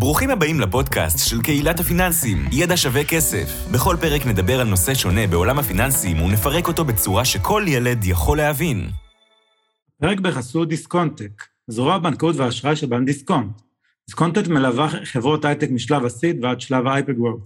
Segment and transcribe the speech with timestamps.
[0.00, 3.68] ברוכים הבאים לפודקאסט של קהילת הפיננסים, ידע שווה כסף.
[3.72, 8.88] בכל פרק נדבר על נושא שונה בעולם הפיננסים ונפרק אותו בצורה שכל ילד יכול להבין.
[10.00, 13.60] פרק בחסות דיסקונטק, זרוע הבנקאות והאשראי של בנק דיסקונט.
[14.08, 17.42] דיסקונטק מלווה חברות הייטק משלב ה seed ועד שלב ה hyper growth.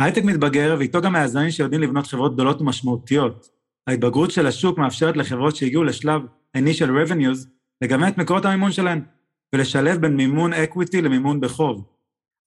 [0.00, 3.48] ההייטק מתבגר ואיתו גם היזמים שיודעים לבנות חברות גדולות ומשמעותיות.
[3.86, 6.22] ההתבגרות של השוק מאפשרת לחברות שהגיעו לשלב
[6.56, 7.46] initial revenues
[7.82, 9.00] לגוון את מקורות המימון שלהן.
[9.52, 11.84] ולשלב בין מימון equity למימון בחוב.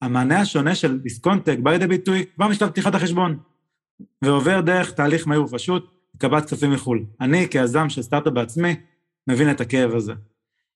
[0.02, 3.38] המענה השונה של דיסקונטק בא לידי ביטוי כבר משלב פתיחת החשבון,
[4.22, 7.04] ועובר דרך תהליך מהיר ופשוט, לקבלת כספים מחו"ל.
[7.20, 8.76] אני, כיזם של סטארט-אפ בעצמי,
[9.28, 10.12] מבין את הכאב הזה.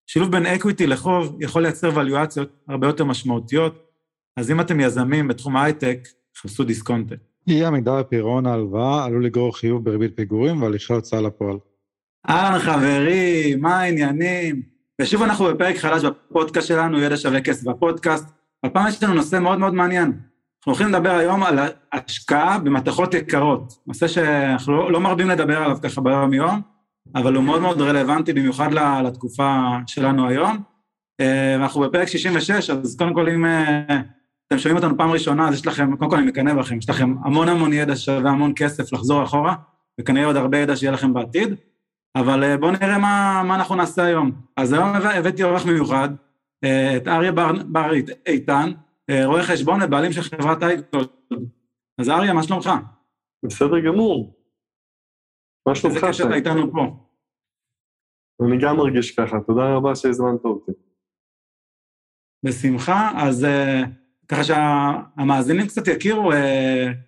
[0.06, 3.86] שילוב בין equity לחוב יכול לייצר ואליואציות הרבה יותר משמעותיות,
[4.36, 5.98] אז אם אתם יזמים בתחום ההייטק,
[6.36, 7.16] חפשו דיסקונטק.
[7.48, 11.56] אי עמידה בפירעון ההלוואה עלול לגרור חיוב בריבית פיגורים והליכי הוצאה לפועל.
[12.28, 14.62] אהלן חברים, מה העניינים?
[15.00, 18.24] ושוב אנחנו בפרק חדש בפודקאסט שלנו, ידע שווה כסף בפודקאסט.
[18.64, 20.06] הפעם יש לנו נושא מאוד מאוד מעניין.
[20.06, 21.58] אנחנו הולכים לדבר היום על
[21.92, 23.74] השקעה במתכות יקרות.
[23.86, 26.60] נושא שאנחנו לא, לא מרבים לדבר עליו ככה ביום-יום,
[27.14, 28.68] אבל הוא מאוד מאוד רלוונטי במיוחד
[29.04, 30.62] לתקופה שלנו היום.
[31.20, 34.00] אה, אנחנו בפרק 66, אז קודם כל אם אה,
[34.48, 37.14] אתם שומעים אותנו פעם ראשונה, אז יש לכם, קודם כל אני מקנא בכם, יש לכם
[37.24, 39.54] המון המון ידע שווה המון כסף לחזור אחורה,
[40.00, 41.54] וכנראה עוד הרבה ידע שיהיה לכם בעתיד.
[42.16, 44.32] אבל אה, בואו נראה מה, מה אנחנו נעשה היום.
[44.56, 46.08] אז היום הבאתי אורח מיוחד,
[46.64, 47.90] אה, את אריה בר, בר
[48.26, 48.70] איתן,
[49.10, 51.04] אה, רואה חשבון ובעלים של חברת אייקטול.
[52.00, 52.70] אז אריה, מה שלומך?
[53.44, 54.34] בסדר גמור.
[55.68, 55.96] מה שלומך?
[55.96, 57.06] איזה כיף שאתה איתנו פה.
[58.46, 60.72] אני גם מרגיש ככה, תודה רבה שהזמנת אותי.
[62.44, 63.46] בשמחה, אז
[64.28, 66.30] ככה שהמאזינים קצת יכירו,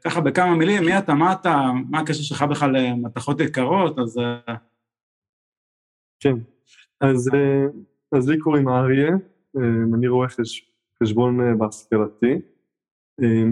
[0.05, 4.19] ככה בכמה מילים, מי אתה, מה אתה, מה הקשר שלך בכלל למתכות יקרות, אז
[6.23, 6.35] כן,
[7.01, 7.67] אז, אה,
[8.19, 9.09] אז לי קוראים אריה,
[9.57, 9.63] אה,
[9.95, 12.41] אני רואה חש, חשבון אה, בהשכלתי.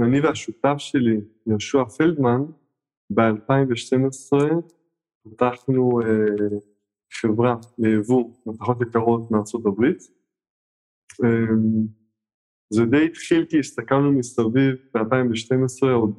[0.06, 2.40] אני והשותף שלי, יהושע פלדמן,
[3.10, 4.38] ב-2012
[5.22, 6.00] פתחנו
[7.12, 9.98] חברה ליבוא מתכות יקרות מארצות הברית.
[12.70, 16.16] זה די התחיל כי הסתכלנו מסביב ב-2012, עוד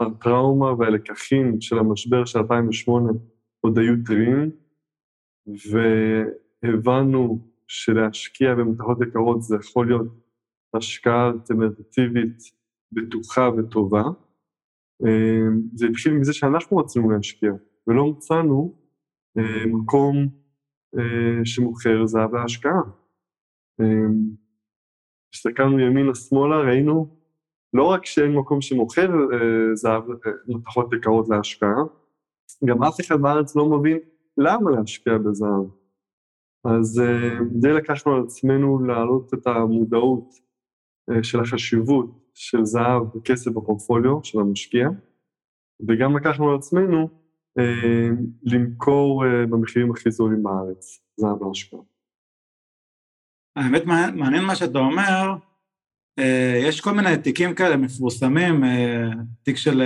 [0.00, 3.12] הטראומה והלקחים של המשבר של 2008
[3.60, 4.63] עוד היו טריים.
[5.46, 10.06] והבנו שלהשקיע במתכות יקרות זה יכול להיות
[10.74, 12.38] השקעה אלטרנטיבית
[12.92, 14.02] בטוחה וטובה.
[15.74, 17.52] זה התחיל מזה שאנחנו רצינו להשקיע,
[17.86, 18.74] ולא מצאנו
[19.38, 20.28] אה, מקום
[20.98, 22.80] אה, שמוכר זהב להשקעה.
[23.80, 24.30] אמ,
[25.34, 27.16] הסתכלנו ימינה-שמאלה, ראינו
[27.72, 30.02] לא רק שאין מקום שמוכר אה, זהב,
[30.48, 31.82] מתכות יקרות להשקעה,
[32.64, 33.98] גם אף אחד בארץ לא מבין
[34.38, 35.66] למה להשקיע בזהב?
[36.64, 40.34] אז אה, די לקחנו על עצמנו להעלות את המודעות
[41.10, 44.88] אה, של החשיבות של זהב וכסף בפורטפוליו של המשקיע,
[45.88, 47.08] וגם לקחנו על עצמנו
[47.58, 48.08] אה,
[48.42, 51.80] למכור במחירים הכי זולים בארץ, זהב להשקעה.
[53.56, 53.84] האמת,
[54.14, 55.36] מעניין מה שאתה אומר,
[56.68, 58.62] יש כל מיני תיקים כאלה מפורסמים,
[59.42, 59.82] תיק של,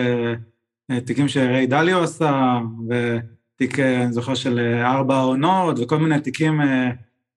[1.06, 2.58] תיקים שריי דליו עשה,
[2.90, 2.94] ו...
[3.58, 6.90] תיק, אה, אני זוכר, של אה, ארבע עונות וכל מיני תיקים אה,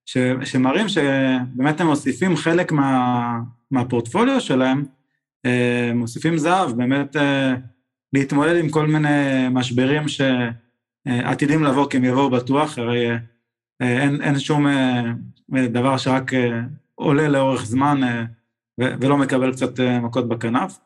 [0.06, 3.40] ש, שמראים שבאמת הם מוסיפים חלק מה,
[3.72, 4.86] מהפורטפוליו שלהם,
[5.96, 7.16] מוסיפים זהב, באמת
[8.14, 13.08] להתמודד עם כל מיני משברים שעתידים לבוא, כי הם יבואו בטוח, הרי
[13.80, 14.68] אין, אין שום
[15.50, 16.32] דבר שרק
[16.96, 18.02] עולה לאורך זמן
[18.78, 20.80] ולא מקבל קצת מכות בכנף.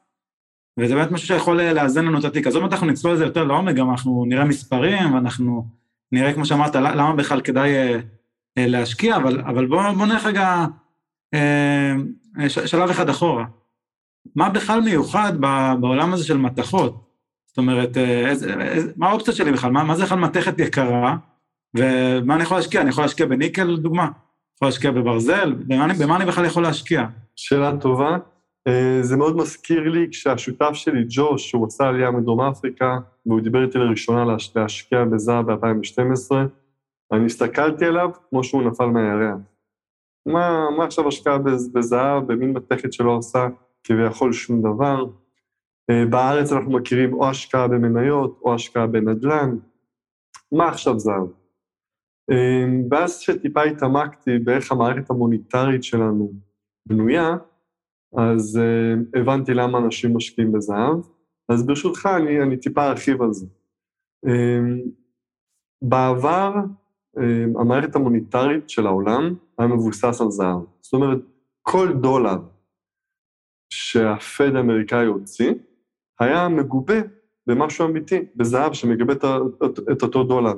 [0.79, 2.47] וזה באמת משהו שיכול אה, לאזן לנו את התיק.
[2.47, 5.67] אז עוד מעט אנחנו נצלול לזה יותר לעומק, גם אנחנו נראה מספרים, ואנחנו
[6.11, 7.99] נראה, כמו שאמרת, למה בכלל כדאי אה,
[8.57, 10.65] אה, להשקיע, אבל, אבל בואו בוא נלך רגע
[12.47, 13.45] שלב אחד אחורה.
[14.35, 15.33] מה בכלל מיוחד
[15.79, 17.05] בעולם הזה של מתכות?
[17.47, 19.71] זאת אומרת, איזה, איזה, מה האופציות שלי בכלל?
[19.71, 21.15] מה, מה זה בכלל מתכת יקרה?
[21.77, 22.81] ומה אני יכול להשקיע?
[22.81, 24.09] אני יכול להשקיע בניקל, לדוגמה?
[24.55, 25.53] יכול להשקיע בברזל?
[25.53, 27.05] במה במה אני בכלל יכול להשקיע?
[27.35, 28.17] שאלה טובה.
[28.67, 33.63] אה, זה מאוד מזכיר לי כשהשותף שלי, ג'וש, שהוא עשה עלייה מדרום אפריקה, והוא דיבר
[33.63, 34.25] איתי לראשונה
[34.55, 36.35] להשקיע בזהב ב-2012,
[37.11, 39.37] אני הסתכלתי עליו כמו שהוא נפל מהירח.
[40.25, 41.37] מה, מה עכשיו השקעה
[41.73, 43.47] בזהב, במין מתכת שלא עושה
[43.83, 45.05] כביכול שום דבר?
[45.89, 49.57] אה, בארץ אנחנו מכירים או השקעה במניות או השקעה בנדל"ן.
[50.51, 51.27] מה עכשיו זהב?
[52.31, 56.33] אה, ואז שטיפה התעמקתי באיך המערכת המוניטרית שלנו
[56.85, 57.35] בנויה,
[58.17, 60.97] אז uh, הבנתי למה אנשים משקיעים בזהב,
[61.49, 63.45] אז ברשותך אני, אני טיפה ארחיב על זה.
[64.25, 64.29] Um,
[65.81, 66.53] בעבר,
[67.17, 70.61] um, המערכת המוניטרית של העולם היה מבוסס על זהב.
[70.81, 71.19] זאת אומרת,
[71.61, 72.37] כל דולר
[73.69, 75.53] שהפד האמריקאי הוציא,
[76.19, 76.99] היה מגובה
[77.47, 79.23] במשהו אמיתי, בזהב שמגבה את,
[79.65, 80.53] את, את אותו דולר,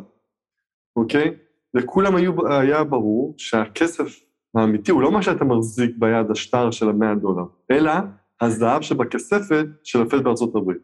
[0.96, 1.38] אוקיי?
[1.74, 7.16] לכולם היו, היה ברור שהכסף האמיתי הוא לא מה שאתה מחזיק ביד השטר של המאה
[7.16, 7.92] דולר, אלא
[8.42, 10.82] הזהב שבכספת של הפד בארצות הברית.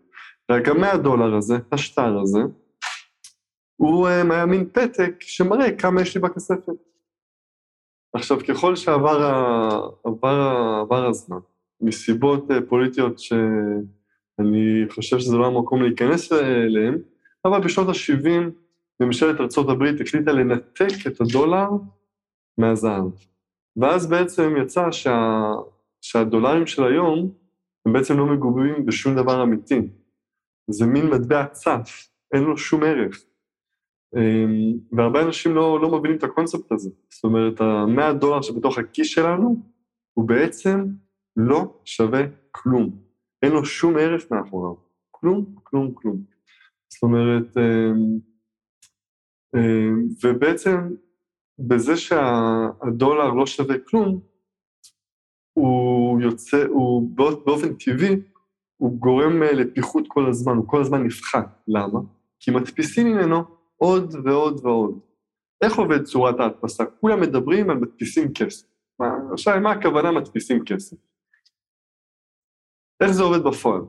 [0.51, 2.39] רק המאה דולר הזה, השטר הזה,
[3.75, 6.74] הוא אה, היה מין פתק שמראה כמה יש לי בכספת.
[8.13, 9.18] עכשיו, ככל שעבר
[10.04, 11.38] עבר, עבר הזמן,
[11.81, 16.98] מסיבות אה, פוליטיות שאני חושב שזה לא המקום להיכנס אליהן,
[17.45, 18.30] אבל בשנות ה-70
[19.00, 21.68] ממשלת ארה"ב החליטה לנתק את הדולר
[22.57, 23.06] מהזהב.
[23.78, 25.42] ואז בעצם יצא שה,
[26.02, 27.31] שהדולרים של היום
[27.86, 29.81] הם בעצם לא מגובים בשום דבר אמיתי.
[30.70, 33.24] זה מין מטבע צף, אין לו שום ערך.
[34.16, 36.90] אמ, והרבה אנשים לא, לא מבינים את הקונספט הזה.
[37.10, 39.64] זאת אומרת, המאה דולר שבתוך הכיס שלנו,
[40.14, 40.86] הוא בעצם
[41.38, 42.22] לא שווה
[42.52, 42.98] כלום.
[43.42, 44.74] אין לו שום ערך מאחוריו.
[45.12, 46.24] כלום, כלום, כלום.
[46.90, 48.19] זאת אומרת, אמ,
[49.56, 50.78] אמ, ובעצם
[51.60, 54.20] בזה שהדולר לא שווה כלום,
[55.54, 57.10] הוא יוצא, הוא
[57.46, 58.16] באופן טבעי,
[58.78, 61.64] הוא גורם לפיחות כל הזמן, הוא כל הזמן נפחת.
[61.68, 62.00] למה?
[62.40, 63.44] כי מדפיסים ממנו
[63.78, 65.00] עוד ועוד ועוד.
[65.64, 66.86] איך עובד צורת ההדפסה?
[66.86, 68.68] כולם מדברים על מדפיסים כסף.
[69.34, 70.98] עכשיו, מה הכוונה מדפיסים כסף?
[73.02, 73.82] איך זה עובד בפועל?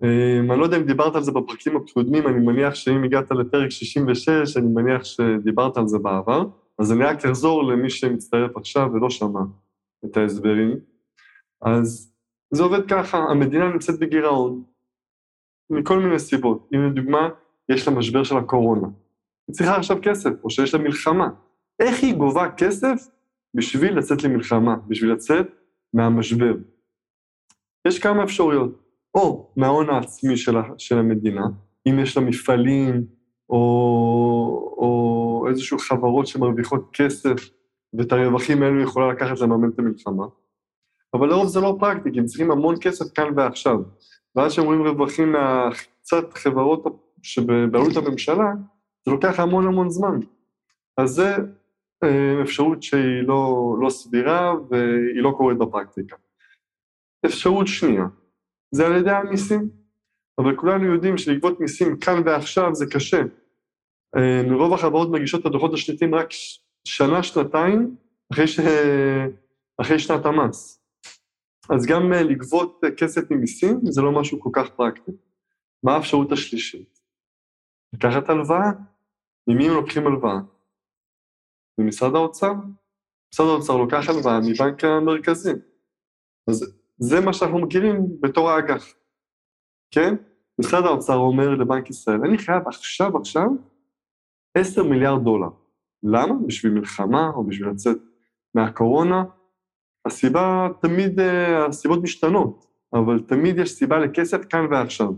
[0.00, 3.70] Um, אני לא יודע אם דיברת על זה בפרקים הקודמים, אני מניח שאם הגעת לפרק
[3.70, 6.44] 66, אני מניח שדיברת על זה בעבר,
[6.78, 9.40] אז אני רק אחזור למי שמצטרף עכשיו ולא שמע
[10.04, 10.76] את ההסברים.
[11.62, 12.14] אז
[12.50, 14.62] זה עובד ככה, המדינה נמצאת בגירעון,
[15.70, 16.68] מכל מיני סיבות.
[16.74, 17.28] אם לדוגמה,
[17.68, 18.88] יש לה משבר של הקורונה.
[19.48, 21.28] היא צריכה עכשיו כסף, או שיש לה מלחמה.
[21.80, 23.08] איך היא גובה כסף
[23.54, 25.46] בשביל לצאת למלחמה, בשביל לצאת
[25.94, 26.54] מהמשבר?
[27.88, 28.81] יש כמה אפשרויות.
[29.14, 31.46] או מההון העצמי של, של המדינה,
[31.88, 33.04] אם יש לה מפעלים,
[33.50, 33.56] או,
[34.76, 37.50] או איזשהו חברות שמרוויחות כסף,
[37.94, 40.24] ואת הרווחים האלו יכולה לקחת לממן את המלחמה.
[41.14, 43.78] אבל לרוב זה לא פרקטי, כי הם צריכים המון כסף כאן ועכשיו.
[44.36, 46.84] ואז כשהם רואים רווחים מהקצת חברות
[47.22, 48.52] שבבעלות הממשלה,
[49.04, 50.20] זה לוקח המון המון זמן.
[50.98, 51.36] אז זה
[52.04, 56.16] אה, אפשרות שהיא לא, לא סבירה והיא לא קורית בפרקטיקה.
[57.26, 58.04] אפשרות שנייה,
[58.72, 59.70] זה על ידי המיסים.
[60.38, 63.22] אבל כולנו יודעים שלגבות מיסים כאן ועכשיו זה קשה.
[64.16, 66.28] אה, רוב החברות מגישות את הדוחות השנתיים רק
[66.84, 67.96] שנה, שנתיים,
[68.32, 68.60] אחרי, ש...
[69.80, 70.82] אחרי שנת המס.
[71.70, 75.12] אז גם אה, לגבות כסף ממיסים זה לא משהו כל כך פרקטי.
[75.82, 77.00] מה האפשרות השלישית?
[77.94, 78.70] לקחת הלוואה.
[79.48, 80.38] ממי הם לוקחים הלוואה?
[81.78, 82.52] ממשרד האוצר.
[83.34, 85.52] משרד האוצר לוקח הלוואה מבנק המרכזי.
[86.50, 88.94] אז זה מה שאנחנו מכירים בתור האג"ח,
[89.90, 90.14] כן?
[90.60, 93.48] משרד האוצר אומר לבנק ישראל, אני חייב עכשיו עכשיו
[94.54, 95.48] 10 מיליארד דולר.
[96.02, 96.34] למה?
[96.46, 97.96] בשביל מלחמה או בשביל לצאת
[98.54, 99.24] מהקורונה?
[100.06, 105.12] הסיבה תמיד, אה, הסיבות משתנות, אבל תמיד יש סיבה לכסף כאן ועכשיו.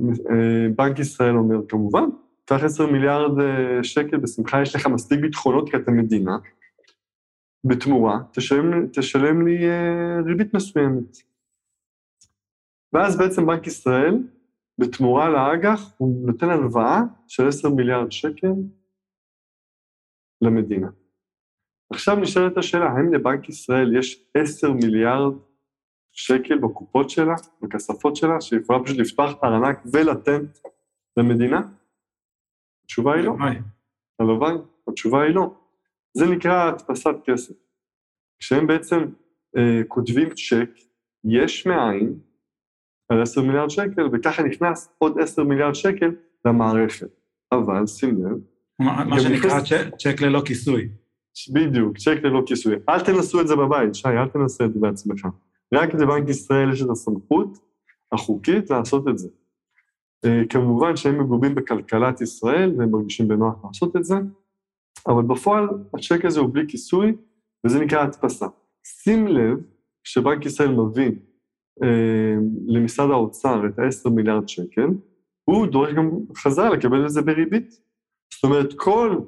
[0.00, 2.04] אה, בנק ישראל אומר, כמובן,
[2.44, 6.36] קח 10 מיליארד אה, שקל, בשמחה יש לך מספיק ביטחונות כי אתה מדינה,
[7.68, 11.16] בתמורה, תשלם, תשלם לי אה, ריבית מסוימת.
[12.92, 14.14] ואז בעצם בנק ישראל,
[14.78, 18.52] בתמורה לאג"ח, הוא נותן הלוואה של 10 מיליארד שקל
[20.42, 20.88] למדינה.
[21.92, 25.34] עכשיו נשאלת השאלה, האם לבנק ישראל יש 10 מיליארד
[26.12, 30.58] שקל בקופות שלה, בכספות שלה, שיכולה פשוט לפתוח את הארנק ולתת
[31.16, 31.60] למדינה?
[32.84, 33.34] התשובה היא לא.
[34.20, 34.54] הלוואי,
[34.88, 35.54] התשובה היא לא.
[36.16, 37.54] זה נקרא הדפסת כסף.
[38.38, 39.04] כשהם בעצם
[39.56, 40.70] אה, כותבים צ'ק
[41.24, 42.18] יש מאין
[43.08, 46.10] על 10 מיליארד שקל, וככה נכנס עוד 10 מיליארד שקל
[46.44, 47.08] למערכת.
[47.52, 48.38] אבל שים לב,
[49.08, 50.88] מה שנקרא צ'ק, צ'ק ללא כיסוי.
[51.52, 52.74] בדיוק, צ'ק ללא כיסוי.
[52.88, 55.26] אל תנסו את זה בבית, שי, אל תנסה את זה בעצמך.
[55.74, 57.58] רק לבנק ישראל יש את הסמכות
[58.12, 59.28] החוקית לעשות את זה.
[60.24, 64.14] אה, כמובן שהם מגובים בכלכלת ישראל והם מרגישים בנוח לעשות את זה,
[65.08, 67.12] אבל בפועל הצ'ק הזה הוא בלי כיסוי,
[67.66, 68.46] וזה נקרא הדפסה.
[68.84, 69.58] שים לב,
[70.04, 71.12] כשבנק ישראל מביא
[71.82, 72.34] אה,
[72.66, 74.88] למשרד האוצר את ה-10 מיליארד שקל,
[75.44, 77.80] הוא דורש גם חזרה לקבל את זה בריבית.
[78.34, 79.20] זאת אומרת, כל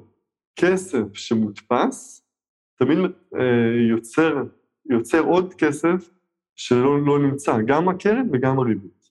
[0.55, 2.27] כסף שמודפס,
[2.75, 2.97] תמיד
[3.35, 4.43] אה, יוצר,
[4.89, 6.09] יוצר עוד כסף
[6.55, 9.09] שלא לא נמצא, גם הקרן וגם הריבית.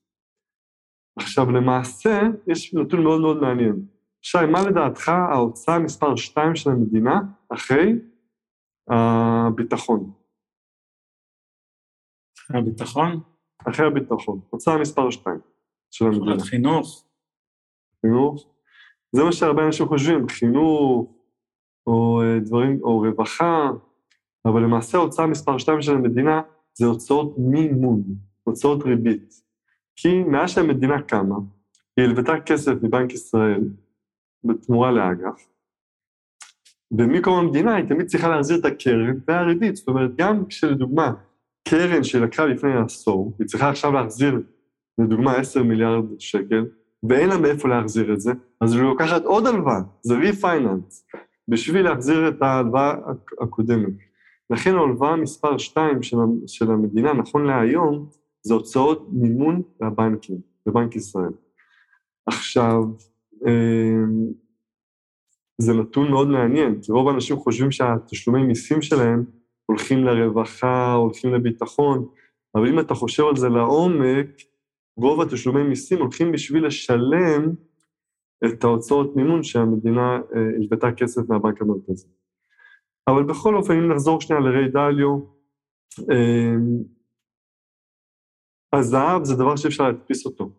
[1.19, 3.77] עכשיו, למעשה, יש נתון מאוד מאוד מעניין.
[4.31, 7.21] שי, מה לדעתך ההוצאה מספר 2 של המדינה
[7.55, 7.93] אחרי
[8.91, 10.13] הביטחון?
[12.39, 13.21] אחרי הביטחון?
[13.69, 14.41] אחרי הביטחון.
[14.51, 15.39] הוצאה מספר 2
[15.91, 16.45] של המדינה.
[16.45, 17.05] חינוך?
[18.01, 18.47] חינוך.
[19.13, 21.13] זה מה שהרבה אנשים חושבים, חינוך,
[21.87, 23.71] או אה, דברים, או רווחה,
[24.47, 26.43] אבל למעשה ההוצאה מספר 2 של המדינה
[26.75, 28.03] זה הוצאות מימון,
[28.45, 29.35] הוצאות ריבית.
[29.97, 31.37] כי מאז שהמדינה קמה,
[31.97, 33.61] היא הלוותה כסף מבנק ישראל
[34.45, 35.41] בתמורה לאג"ח,
[36.91, 39.77] ומקום המדינה היא תמיד צריכה להחזיר את הקרן והריבית.
[39.77, 41.13] זאת אומרת, גם כשלדוגמה
[41.69, 44.43] קרן שלקחה לפני עשור, היא צריכה עכשיו להחזיר,
[44.99, 46.67] לדוגמה, 10 מיליארד שקל,
[47.09, 51.07] ואין לה מאיפה להחזיר את זה, אז היא לוקחת עוד הלוואה, זה ריפייננס,
[51.49, 52.95] בשביל להחזיר את ההלוואה
[53.41, 53.93] הקודמת.
[54.51, 56.03] לכן ההלוואה מספר 2
[56.47, 58.09] של, המדינה, נכון להיום,
[58.43, 61.33] זה הוצאות מימון לבנקים, לבנק ישראל.
[62.27, 62.83] עכשיו,
[65.61, 69.25] זה נתון מאוד מעניין, כי רוב האנשים חושבים שהתשלומי מיסים שלהם
[69.67, 72.09] הולכים לרווחה, הולכים לביטחון,
[72.55, 74.29] אבל אם אתה חושב על זה לעומק,
[74.97, 77.55] רוב התשלומי מיסים הולכים בשביל לשלם
[78.45, 82.09] את ההוצאות מימון שהמדינה אה, הלוותה כסף מהבנק המרכזי.
[83.09, 85.19] אבל בכל אופן, אם נחזור שנייה לריי דליו,
[86.11, 86.55] אה,
[88.73, 90.51] הזהב זה דבר שאפשר להדפיס אותו.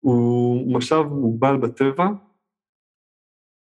[0.00, 2.06] הוא משאב מוגבל בטבע,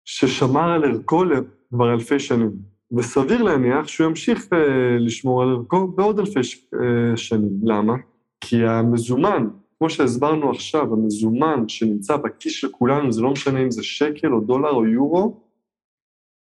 [0.04, 1.23] ששמר על ערכו
[1.71, 2.52] כבר אלפי שנים,
[2.97, 7.61] וסביר להניח שהוא ימשיך אה, לשמור על ערכו בעוד אלפי אה, שנים.
[7.62, 7.95] למה?
[8.40, 13.83] כי המזומן, כמו שהסברנו עכשיו, המזומן שנמצא בכיס של כולנו, זה לא משנה אם זה
[13.83, 15.40] שקל או דולר או יורו,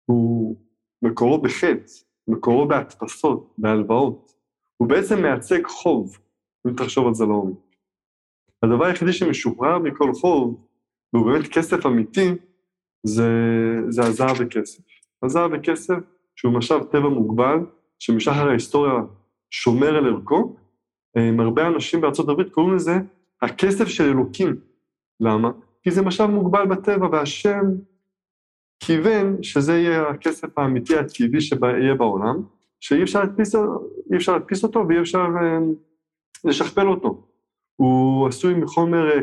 [0.05, 0.55] הוא
[1.01, 1.91] מקורו בחטא,
[2.27, 4.31] מקורו בהדפסות, בהלוואות.
[4.77, 6.17] הוא בעצם מייצג חוב,
[6.67, 7.66] אם תחשוב על זה לעומק.
[8.64, 10.64] הדבר היחידי שמשוחרר מכל חוב,
[11.14, 12.30] והוא באמת כסף אמיתי,
[13.04, 13.30] זה,
[13.90, 14.84] זה הזהב וכסף.
[15.24, 16.00] הזהב וכסף,
[16.36, 17.60] שהוא משאב טבע מוגבל,
[18.00, 18.94] שמשחר ההיסטוריה
[19.50, 20.56] שומר על ערכו,
[21.18, 23.00] עם הרבה אנשים בארצות הברית קוראים לזה
[23.42, 24.56] הכסף של אלוקים.
[25.20, 25.52] למה?
[25.84, 27.66] כי זה משאב מוגבל בטבע, והשם
[28.80, 32.42] כיוון שזה יהיה הכסף האמיתי הטבעי שיהיה בעולם,
[32.80, 33.24] שאי אפשר
[34.34, 35.60] להדפיס אותו ואי אפשר אה,
[36.44, 37.26] לשכפל אותו.
[37.77, 39.19] הוא עשוי מחומר אה,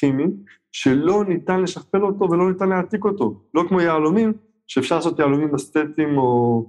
[0.00, 0.26] כימי,
[0.72, 3.40] שלא ניתן לשכפל אותו ולא ניתן להעתיק אותו.
[3.54, 4.32] לא כמו יהלומים,
[4.66, 6.64] שאפשר לעשות יהלומים אסתטיים או,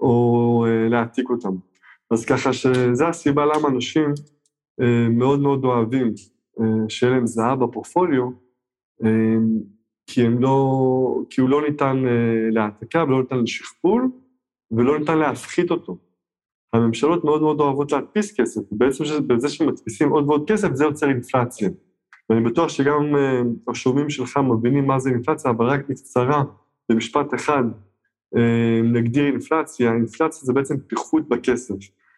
[0.00, 1.56] או אה, להעתיק אותם.
[2.10, 4.14] אז ככה שזו הסיבה למה אנשים
[4.80, 6.12] אה, מאוד מאוד אוהבים
[6.88, 8.28] שיהיה להם זהב בפורפוליו,
[9.04, 9.38] אה,
[10.06, 11.96] כי, לא, כי הוא לא ניתן
[12.50, 14.10] להעתקה ולא ניתן לשכפול
[14.70, 15.96] ולא ניתן להפחית אותו.
[16.72, 21.68] הממשלות מאוד מאוד אוהבות להדפיס כסף, ובעצם בזה שמדפיסים עוד ועוד כסף זה יוצר אינפלציה.
[22.30, 23.14] ואני בטוח שגם
[23.68, 26.42] השומעים שלך מבינים מה זה אינפלציה, אבל רק בקצרה,
[26.88, 27.62] במשפט אחד,
[28.34, 28.40] uh,
[28.84, 29.92] נגדיר אינפלציה.
[29.92, 31.74] אינפלציה זה בעצם פיחות בכסף.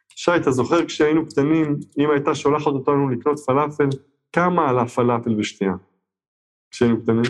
[0.08, 3.88] שי, אתה זוכר כשהיינו קטנים, אם הייתה שולחת אותנו לקנות פלאפל,
[4.32, 5.74] כמה עלה פלאפל בשתייה?
[6.70, 7.22] כשהיינו קטנים?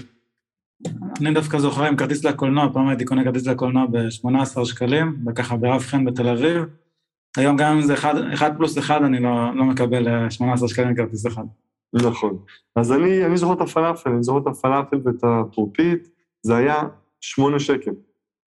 [1.21, 5.81] אני דווקא זוכר עם כרטיס לקולנוע, פעם הייתי קונה כרטיס לקולנוע ב-18 שקלים, וככה ברב
[5.81, 6.65] חן בתל אביב.
[7.37, 11.27] היום גם אם זה 1 פלוס 1, אני לא, לא מקבל 18 אה, שקלים כרטיס
[11.27, 11.45] אחד.
[11.93, 12.39] נכון.
[12.77, 16.09] אז אני, אני זוכר את הפלאפל, אני זוכר את הפלאפל ואת הטרופית,
[16.43, 16.83] זה היה
[17.21, 17.91] שמונה שקל.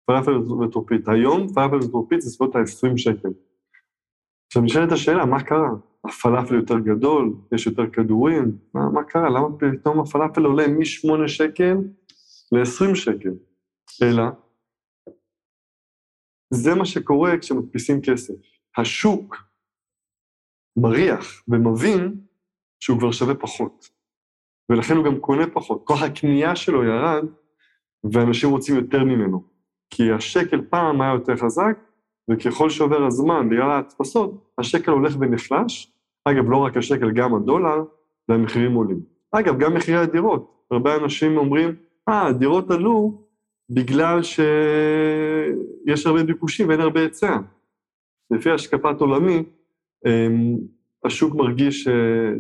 [0.06, 1.08] פלאפל וטרופית.
[1.08, 3.28] היום פלאפל וטרופית זה סביבות ה-20 שקל.
[4.46, 5.70] עכשיו נשאלת השאלה, מה קרה?
[6.04, 9.28] הפלאפל יותר גדול, יש יותר כדורים, מה, מה קרה?
[9.30, 11.76] למה פתאום הפלאפל עולה מ-8 שקל
[12.52, 13.32] ל-20 שקל?
[14.02, 14.24] אלא,
[16.50, 18.34] זה מה שקורה כשמדפיסים כסף.
[18.76, 19.36] השוק
[20.76, 22.14] מריח ומבין
[22.80, 23.88] שהוא כבר שווה פחות.
[24.68, 25.82] ולכן הוא גם קונה פחות.
[25.84, 27.24] כוח הקנייה שלו ירד,
[28.12, 29.44] ואנשים רוצים יותר ממנו.
[29.90, 31.78] כי השקל פעם היה יותר חזק,
[32.30, 35.92] וככל שעובר הזמן, בגלל ההדפסות, השקל הולך ונחלש.
[36.24, 37.84] אגב, לא רק השקל, גם הדולר,
[38.28, 39.00] והמחירים עולים.
[39.32, 40.64] אגב, גם מחירי הדירות.
[40.70, 41.74] הרבה אנשים אומרים,
[42.08, 43.22] אה, הדירות עלו
[43.70, 47.36] בגלל שיש הרבה ביקושים ואין הרבה היצע.
[48.30, 49.42] לפי השקפת עולמי,
[50.06, 50.56] אמ,
[51.04, 51.88] השוק מרגיש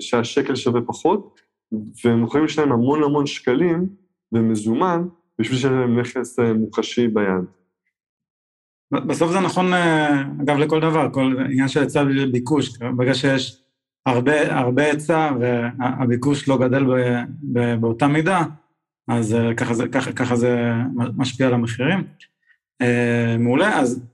[0.00, 1.40] שהשקל שווה פחות,
[2.04, 3.88] והם יכולים לשלם המון המון שקלים
[4.32, 5.02] במזומן,
[5.38, 7.44] בשביל שיהיה להם נכס אה, מוחשי ביד.
[8.92, 12.78] בסוף זה נכון, אה, אגב, לכל דבר, כל עניין של היצע וביקוש.
[12.96, 13.62] ברגע שיש
[14.06, 16.84] הרבה, היצע והביקוש לא גדל
[17.80, 18.42] באותה מידה,
[19.08, 20.72] אז אה, ככה זה, ככה, ככה זה
[21.16, 22.04] משפיע על המחירים.
[23.38, 24.06] מעולה, אז,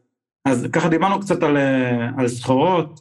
[0.44, 1.56] אז ככה דיברנו קצת על,
[2.18, 3.00] על סחורות,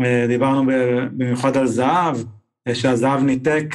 [0.00, 0.72] אה, דיברנו
[1.16, 2.16] במיוחד על זהב,
[2.68, 3.74] אה, שהזהב ניתק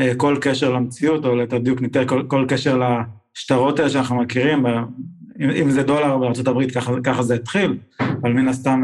[0.00, 2.80] אה, כל קשר למציאות, או ליתר דיוק ניתק כל, כל קשר
[3.36, 4.66] לשטרות האלה שאנחנו מכירים,
[5.40, 8.82] אם, אם זה דולר הברית, ככה, ככה זה התחיל, אבל מן הסתם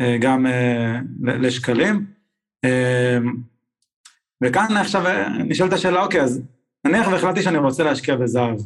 [0.00, 2.06] אה, גם אה, לשקלים.
[2.64, 3.18] אה,
[4.44, 5.02] וכאן עכשיו
[5.44, 6.42] נשאלת השאלה, אוקיי, אז
[6.86, 8.56] נניח והחלטתי שאני רוצה להשקיע בזהב.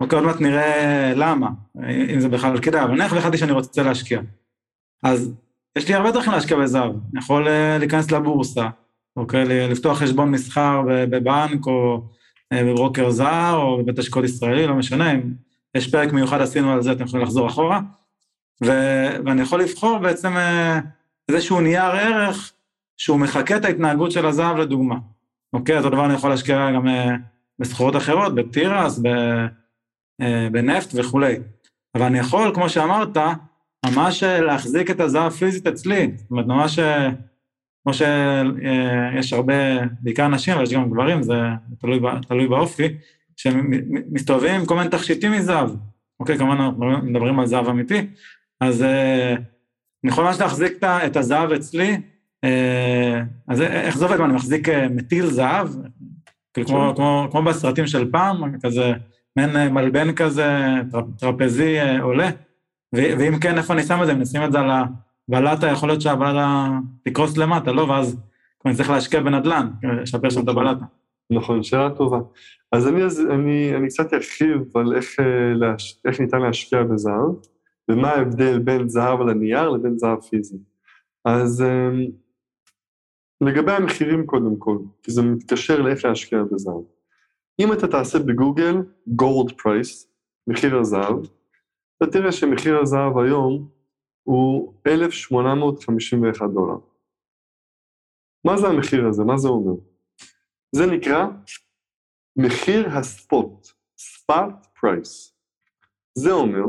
[0.00, 1.48] אוקיי, עוד מעט נראה למה,
[2.14, 4.20] אם זה בכלל כדאי, אבל נניח והחלטתי שאני רוצה להשקיע.
[5.02, 5.32] אז
[5.78, 6.92] יש לי הרבה דרכים להשקיע בזהב.
[7.12, 8.68] אני יכול להיכנס לבורסה,
[9.16, 12.02] אוקיי, לפתוח חשבון מסחר בבנק או
[12.54, 15.20] בברוקר זר או בבית השקעות ישראלי, לא משנה, אם
[15.74, 17.80] יש פרק מיוחד עשינו על זה, אתם יכולים לחזור אחורה.
[18.64, 20.80] ו- ואני יכול לבחור בעצם אה,
[21.28, 22.52] איזשהו נייר ערך
[22.96, 24.96] שהוא מחקה את ההתנהגות של הזהב לדוגמה.
[25.52, 25.76] אוקיי?
[25.76, 27.16] אותו דבר אני יכול להשקיע גם אה,
[27.58, 29.46] בסחורות אחרות, בתירס, אה,
[30.52, 31.36] בנפט וכולי.
[31.94, 33.16] אבל אני יכול, כמו שאמרת,
[33.86, 36.10] ממש להחזיק את הזהב פיזית אצלי.
[36.16, 36.78] זאת אומרת, ממש,
[37.82, 39.54] כמו שיש הרבה,
[40.00, 41.40] בעיקר נשים, אבל יש גם גברים, זה
[41.80, 42.88] תלוי, תלוי באופי,
[43.36, 45.70] שמסתובבים עם כל מיני תכשיטים מזהב.
[46.20, 48.06] אוקיי, כמובן אנחנו מדברים על זהב אמיתי,
[48.60, 49.34] אז אה,
[50.04, 52.00] אני יכול ממש להחזיק את הזהב אצלי,
[52.44, 54.20] אה, אז איך זה עובד?
[54.20, 55.68] אני מחזיק אה, מטיל זהב,
[56.54, 58.92] כאילו כמו, כמו, כמו בסרטים של פעם, כזה
[59.36, 60.48] מעין מלבן כזה,
[61.18, 62.30] טרפזי עולה,
[62.92, 64.12] ואם כן, איפה אני שם את זה?
[64.12, 64.70] אם אני שים את זה על
[65.28, 66.68] הבלטה, יכול להיות שהבלטה
[67.04, 67.82] תקרוס למטה, לא?
[67.82, 68.16] ואז
[68.66, 69.70] אני צריך להשקיע בנדל"ן,
[70.02, 70.84] לשפר שם את הבלטה.
[71.30, 72.18] נכון, שאלה טובה.
[72.72, 75.16] אז אני, אני, אני קצת ארחיב על איך,
[76.04, 77.34] איך ניתן להשקיע בזהב.
[77.90, 80.58] ומה ההבדל בין זהב על הנייר לבין זהב פיזי.
[81.24, 81.64] אז
[83.40, 86.82] לגבי המחירים קודם כל, כי זה מתקשר לאיך להשקיע בזהב.
[87.60, 88.74] אם אתה תעשה בגוגל
[89.22, 90.06] gold price,
[90.46, 91.18] מחיר הזהב,
[91.96, 93.68] אתה תראה שמחיר הזהב היום
[94.22, 96.78] הוא 1,851 דולר.
[98.44, 99.24] מה זה המחיר הזה?
[99.24, 99.80] מה זה אומר?
[100.72, 101.26] זה נקרא
[102.36, 103.66] מחיר הספוט,
[104.00, 105.32] spot price.
[106.14, 106.64] זה אומר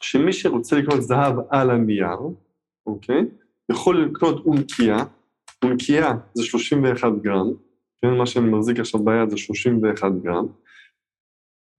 [0.00, 2.18] שמי שרוצה לקנות זהב על הנייר,
[2.86, 3.20] אוקיי?
[3.72, 4.96] יכול לקנות אונקייה,
[5.64, 7.52] אונקייה זה 31 גרם,
[8.10, 10.46] מה שאני מחזיק עכשיו ביד זה 31 גרם.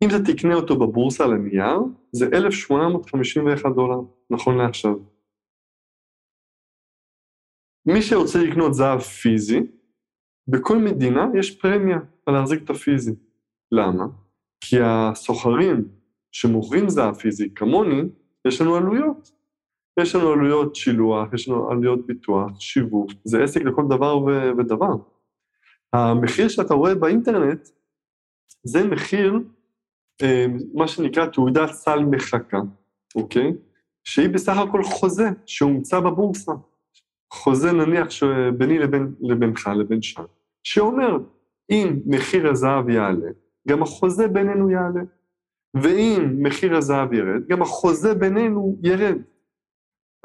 [0.04, 1.80] אם אתה תקנה אותו בבורסה על הנייר,
[2.12, 4.96] זה 1,851 דולר, נכון לעכשיו.
[7.86, 9.60] מי שרוצה לקנות זהב פיזי,
[10.48, 13.16] בכל מדינה יש פרמיה על להחזיק את הפיזי.
[13.72, 14.06] למה?
[14.62, 15.88] כי הסוחרים
[16.32, 18.02] שמוכרים זהב פיזי כמוני,
[18.48, 19.32] יש לנו עלויות.
[20.00, 24.96] יש לנו עלויות שילוח, יש לנו עלויות ביטוח, שיווק, זה עסק לכל דבר ו- ודבר.
[25.96, 27.70] המחיר שאתה רואה באינטרנט,
[28.64, 29.40] זה מחיר,
[30.22, 32.60] אה, מה שנקרא תעודת סל מחקה,
[33.16, 33.54] אוקיי?
[34.04, 36.52] שהיא בסך הכל חוזה שהומצא בבורסה.
[37.34, 40.24] חוזה נניח שביני לבין, לבינך, לבין שם,
[40.64, 41.18] שאומר,
[41.72, 43.30] אם מחיר הזהב יעלה,
[43.68, 45.02] גם החוזה בינינו יעלה.
[45.82, 49.18] ואם מחיר הזהב ירד, גם החוזה בינינו ירד.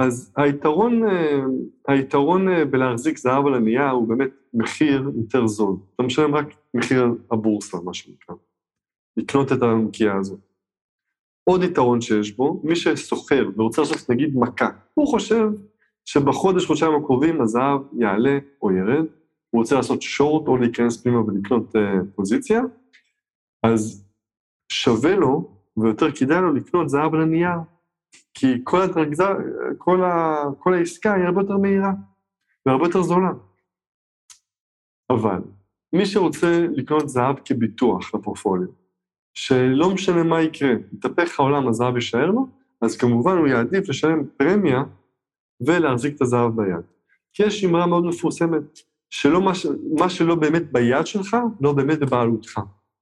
[0.01, 1.41] אז היתרון, אה,
[1.89, 5.77] היתרון אה, בלהחזיק זהב על הנייר הוא באמת מחיר יותר זול.
[5.95, 8.35] אתה משלם רק מחיר הבורסה, מה שנקרא.
[9.17, 10.39] לקנות את הנקייה הזאת.
[11.45, 15.49] עוד יתרון שיש בו, מי שסוחר ורוצה לעשות נגיד מכה, הוא חושב
[16.05, 19.07] שבחודש, חודשיים הקרובים הזהב יעלה או ירד,
[19.51, 21.79] הוא רוצה לעשות שורט או להיכנס פנימה ולקנות uh,
[22.15, 22.63] פוזיציה,
[23.63, 24.05] אז
[24.73, 27.59] שווה לו ויותר כדאי לו לקנות זהב על הנייר,
[28.35, 29.25] כי כל, התרגזה,
[29.79, 31.92] כל, ה, כל העסקה היא הרבה יותר מהירה
[32.66, 33.31] והרבה יותר זולה.
[35.11, 35.40] אבל
[35.92, 38.68] מי שרוצה לקנות זהב כביטוח לפורפוליו,
[39.35, 42.49] שלא משנה מה יקרה, יתהפך העולם, הזהב יישאר לו,
[42.83, 44.83] אז כמובן הוא יעדיף לשלם פרמיה
[45.66, 46.85] ולהחזיק את הזהב ביד.
[47.33, 49.53] כי יש אמרה מאוד מפורסמת, שלא מה,
[49.99, 52.61] מה שלא באמת ביד שלך, לא באמת בבעלותך.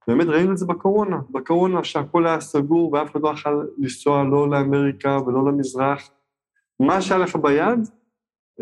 [0.09, 4.51] באמת ראינו את זה בקורונה, בקורונה שהכל היה סגור ואף אחד לא יכול לנסוע לא
[4.51, 6.11] לאמריקה ולא למזרח.
[6.81, 7.89] מה שהיה לך ביד,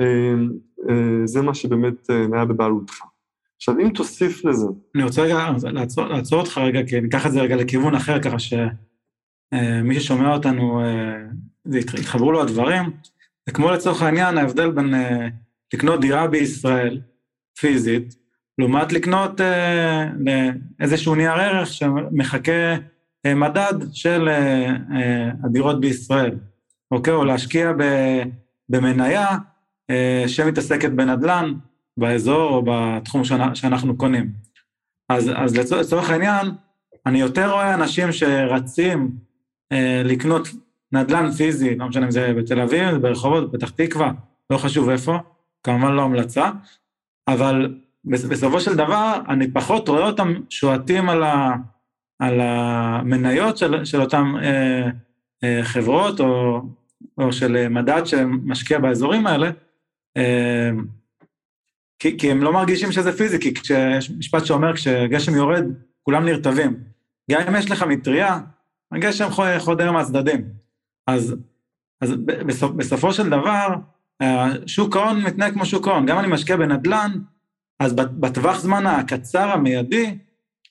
[0.00, 0.34] אה,
[0.88, 2.94] אה, זה מה שבאמת אה, היה בבעלותך.
[3.56, 4.66] עכשיו, אם תוסיף לזה...
[4.94, 8.38] אני רוצה רגע לעצור, לעצור אותך רגע, כי ניקח את זה רגע לכיוון אחר, ככה
[8.38, 10.80] שמי ששומע אותנו,
[11.72, 12.82] יתחברו לו הדברים.
[13.46, 14.94] זה כמו לצורך העניין ההבדל בין
[15.74, 17.00] לקנות דירה בישראל,
[17.58, 18.25] פיזית,
[18.58, 20.08] לעומת לקנות אה,
[20.80, 22.74] איזשהו נייר ערך שמחכה
[23.26, 26.38] אה, מדד של אה, אה, הדירות בישראל,
[26.90, 27.12] אוקיי?
[27.12, 27.82] או להשקיע ב,
[28.68, 29.26] במניה
[29.90, 31.52] אה, שמתעסקת בנדל"ן
[31.96, 34.30] באזור או בתחום שאנחנו קונים.
[35.08, 36.46] אז, אז לצורך העניין,
[37.06, 39.10] אני יותר רואה אנשים שרצים
[39.72, 40.48] אה, לקנות
[40.92, 44.12] נדל"ן פיזי, לא משנה אם זה בתל אביב, ברחובות, בפתח תקווה,
[44.50, 45.18] לא חשוב איפה,
[45.62, 46.50] כמובן לא המלצה,
[47.28, 47.74] אבל
[48.06, 51.54] בסופו של דבר, אני פחות רואה אותם שועטים על, ה,
[52.18, 54.88] על המניות של, של אותן אה,
[55.44, 56.62] אה, חברות, או
[57.18, 59.50] או של אה, מדד שמשקיע באזורים האלה,
[60.16, 60.70] אה,
[61.98, 65.64] כי, כי הם לא מרגישים שזה פיזי, כי כשיש משפט שאומר, כשגשם יורד,
[66.02, 66.76] כולם נרטבים.
[67.30, 68.40] גם אם יש לך מטריה,
[68.92, 70.44] הגשם חודר מהצדדים.
[71.06, 71.36] אז,
[72.00, 73.68] אז בסופ, בסופו של דבר,
[74.66, 76.06] שוק ההון מתנהג כמו שוק ההון.
[76.06, 77.12] גם אני משקיע בנדל"ן,
[77.80, 80.18] אז בטווח זמן הקצר, המיידי,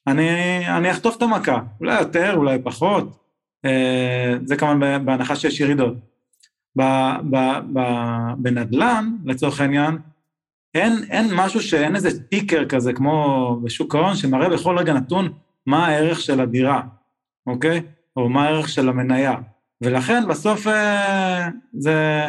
[0.07, 0.29] אני,
[0.77, 1.61] אני אחטוף את המכה.
[1.79, 3.17] אולי יותר, אולי פחות.
[3.65, 5.93] אה, זה כמובן בהנחה שיש ירידות.
[8.37, 9.97] בנדל"ן, לצורך העניין,
[10.73, 15.33] אין, אין משהו שאין איזה טיקר כזה, כמו בשוק ההון, שמראה בכל רגע נתון
[15.65, 16.81] מה הערך של הדירה,
[17.47, 17.81] אוקיי?
[18.15, 19.35] או מה הערך של המניה.
[19.81, 22.25] ולכן בסוף אה, זה...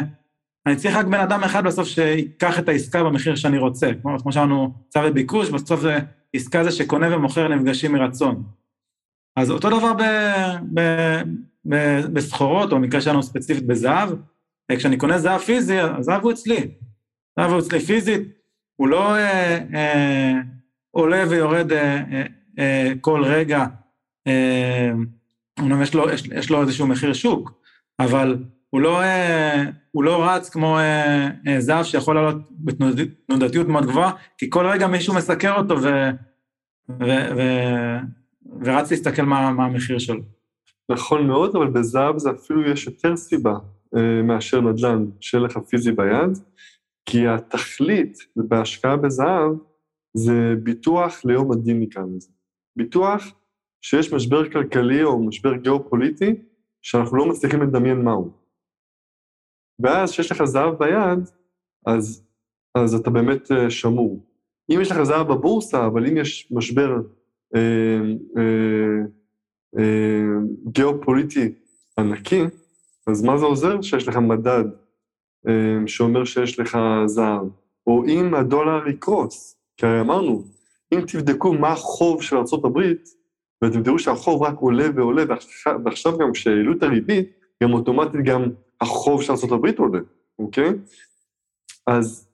[0.67, 3.91] אני צריך רק בן אדם אחד בסוף שיקח את העסקה במחיר שאני רוצה.
[4.01, 5.99] כמו, כמו שאמרנו, צו וביקוש, בסוף זה
[6.33, 8.43] עסקה זה שקונה ומוכר נפגשים מרצון.
[9.35, 10.01] אז אותו דבר ב,
[10.73, 10.81] ב,
[11.69, 14.09] ב, בסחורות, או במקרה שלנו ספציפית בזהב,
[14.71, 16.71] כשאני קונה זהב פיזי, הזהב הוא אצלי.
[17.39, 18.21] זהב הוא אצלי פיזית,
[18.75, 20.33] הוא לא אה, אה,
[20.91, 22.23] עולה ויורד אה, אה,
[22.59, 23.65] אה, כל רגע,
[24.27, 24.91] אה,
[25.59, 27.51] אומנם יש לו, יש, יש לו איזשהו מחיר שוק,
[27.99, 28.37] אבל
[28.69, 34.11] הוא לא, אה, הוא לא רץ כמו אה, אה, זהב שיכול לעלות בתנודתיות מאוד גבוהה,
[34.37, 35.87] כי כל רגע מישהו מסקר אותו ו,
[36.89, 37.05] ו,
[37.37, 37.41] ו,
[38.61, 40.21] ורץ להסתכל מה, מה המחיר שלו.
[40.91, 43.53] נכון מאוד, אבל בזהב זה אפילו יש יותר סיבה
[44.23, 46.37] מאשר נדל"ן שיהיה לך פיזי ביד,
[47.05, 49.51] כי התכלית בהשקעה בזהב
[50.13, 52.29] זה ביטוח ליום הדין נקרא לזה.
[52.75, 53.33] ביטוח
[53.81, 56.35] שיש משבר כלכלי או משבר גיאופוליטי
[56.81, 58.31] שאנחנו לא מצליחים לדמיין מהו.
[59.79, 61.29] ואז כשיש לך זהב ביד,
[61.85, 62.23] אז,
[62.75, 64.25] אז אתה באמת אה, שמור.
[64.69, 66.95] אם יש לך זהב בבורסה, אבל אם יש משבר
[67.55, 68.01] אה,
[68.37, 69.03] אה,
[69.79, 70.23] אה,
[70.71, 71.53] גיאופוליטי
[71.99, 72.43] ענקי,
[73.07, 74.65] אז מה זה עוזר שיש לך מדד
[75.47, 77.47] אה, שאומר שיש לך זהב?
[77.87, 80.43] או אם הדולר יקרוס, כי הרי אמרנו,
[80.93, 82.79] אם תבדקו מה החוב של ארה"ב,
[83.61, 85.23] ואתם תראו שהחוב רק עולה ועולה,
[85.85, 87.29] ועכשיו גם כשהעלו את הריבית,
[87.63, 88.49] גם אוטומטית גם
[88.81, 89.99] החוב של ארה"ב עולה,
[90.39, 90.69] אוקיי?
[91.87, 92.27] אז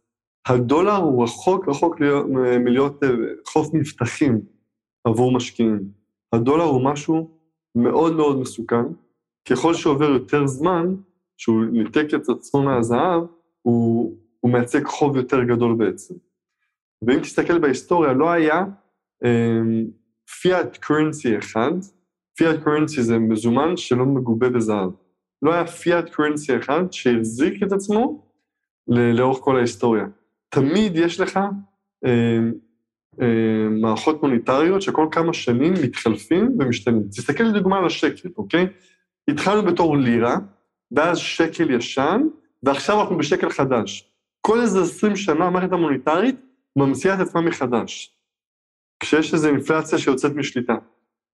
[0.47, 1.95] הדולר הוא רחוק רחוק
[2.59, 3.09] מלהיות אה,
[3.47, 4.41] חוף מבטחים
[5.03, 5.79] עבור משקיעים.
[6.33, 7.37] הדולר הוא משהו
[7.75, 8.83] מאוד מאוד מסוכן.
[9.49, 10.95] ככל שעובר יותר זמן,
[11.37, 13.23] שהוא ניתק את עצמו מהזהב,
[13.61, 16.13] הוא, הוא מייצג חוב יותר גדול בעצם.
[17.07, 18.63] ואם תסתכל בהיסטוריה, לא היה
[20.41, 21.71] פיאט um, קורנסי אחד,
[22.37, 24.89] פיאט קורנסי זה מזומן שלא מגובה בזהב.
[25.43, 28.27] לא היה פיאט קורנסי אחד שהחזיק את עצמו
[28.87, 30.05] לאורך כל ההיסטוריה.
[30.49, 31.39] תמיד יש לך
[32.05, 32.37] אה,
[33.21, 37.03] אה, מערכות מוניטריות שכל כמה שנים מתחלפים ומשתנים.
[37.03, 38.67] תסתכל לדוגמה על השקל, אוקיי?
[39.27, 40.37] התחלנו בתור לירה,
[40.91, 42.21] ואז שקל ישן,
[42.63, 44.09] ועכשיו אנחנו בשקל חדש.
[44.41, 46.35] כל איזה עשרים שנה המערכת המוניטרית
[46.75, 48.17] ממציאה את עצמה מחדש.
[48.99, 50.75] כשיש איזו אינפלציה שיוצאת משליטה.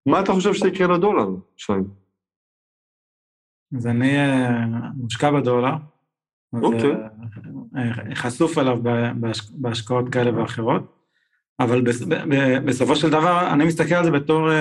[0.06, 1.74] מה אתה חושב שיקרה לדולר, שי?
[3.78, 5.74] אז אני אה, מושקע בדולר.
[6.54, 6.92] אוקיי.
[7.78, 8.80] אה, חשוף אליו
[9.52, 10.96] בהשקעות כאלה ואחרות,
[11.60, 11.82] אבל
[12.66, 14.52] בסופו של דבר אני מסתכל על זה בתור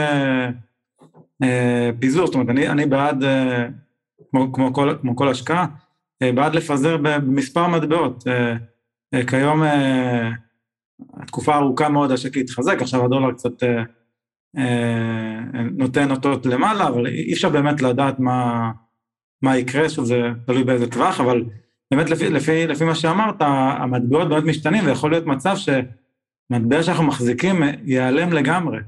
[1.43, 3.25] אה, פיזור, זאת אומרת, אני, אני בעד,
[4.31, 5.67] כמו, כמו, כל, כמו כל השקעה,
[6.21, 8.25] בעד לפזר במספר מטבעות.
[9.27, 9.63] כיום
[11.15, 13.63] התקופה ארוכה מאוד השקל התחזק, עכשיו הדולר קצת
[15.73, 18.71] נותן אותות למעלה, אבל אי אפשר באמת לדעת מה,
[19.43, 21.45] מה יקרה, שוב זה תלוי באיזה טווח, אבל
[21.91, 27.63] באמת לפי, לפי, לפי מה שאמרת, המטבעות באמת משתנים, ויכול להיות מצב שמטבע שאנחנו מחזיקים
[27.85, 28.79] ייעלם לגמרי,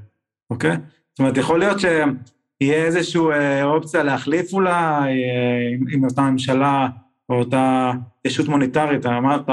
[0.49, 0.71] אוקיי?
[1.11, 6.87] זאת אומרת, יכול להיות שיהיה איזושהי אה, אופציה להחליף אולי אה, עם, עם אותה ממשלה
[7.29, 7.91] או אותה
[8.25, 9.49] ישות מוניטרית, אמרת,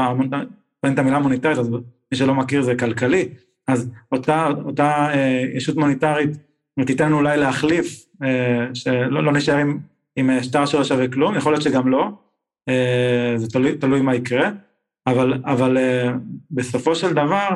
[0.86, 1.70] את המילה מוניטרית, אז
[2.12, 3.28] מי שלא מכיר זה כלכלי,
[3.68, 6.30] אז אותה, אותה אה, ישות מוניטרית
[6.86, 8.04] תיתן אולי להחליף,
[8.74, 9.78] שלא לא נשאר עם
[10.18, 12.08] עם אה, שטר שלא שווה כלום, יכול להיות שגם לא,
[12.68, 14.50] אה, זה תלוי, תלוי מה יקרה,
[15.06, 16.12] אבל, אבל אה,
[16.50, 17.48] בסופו של דבר,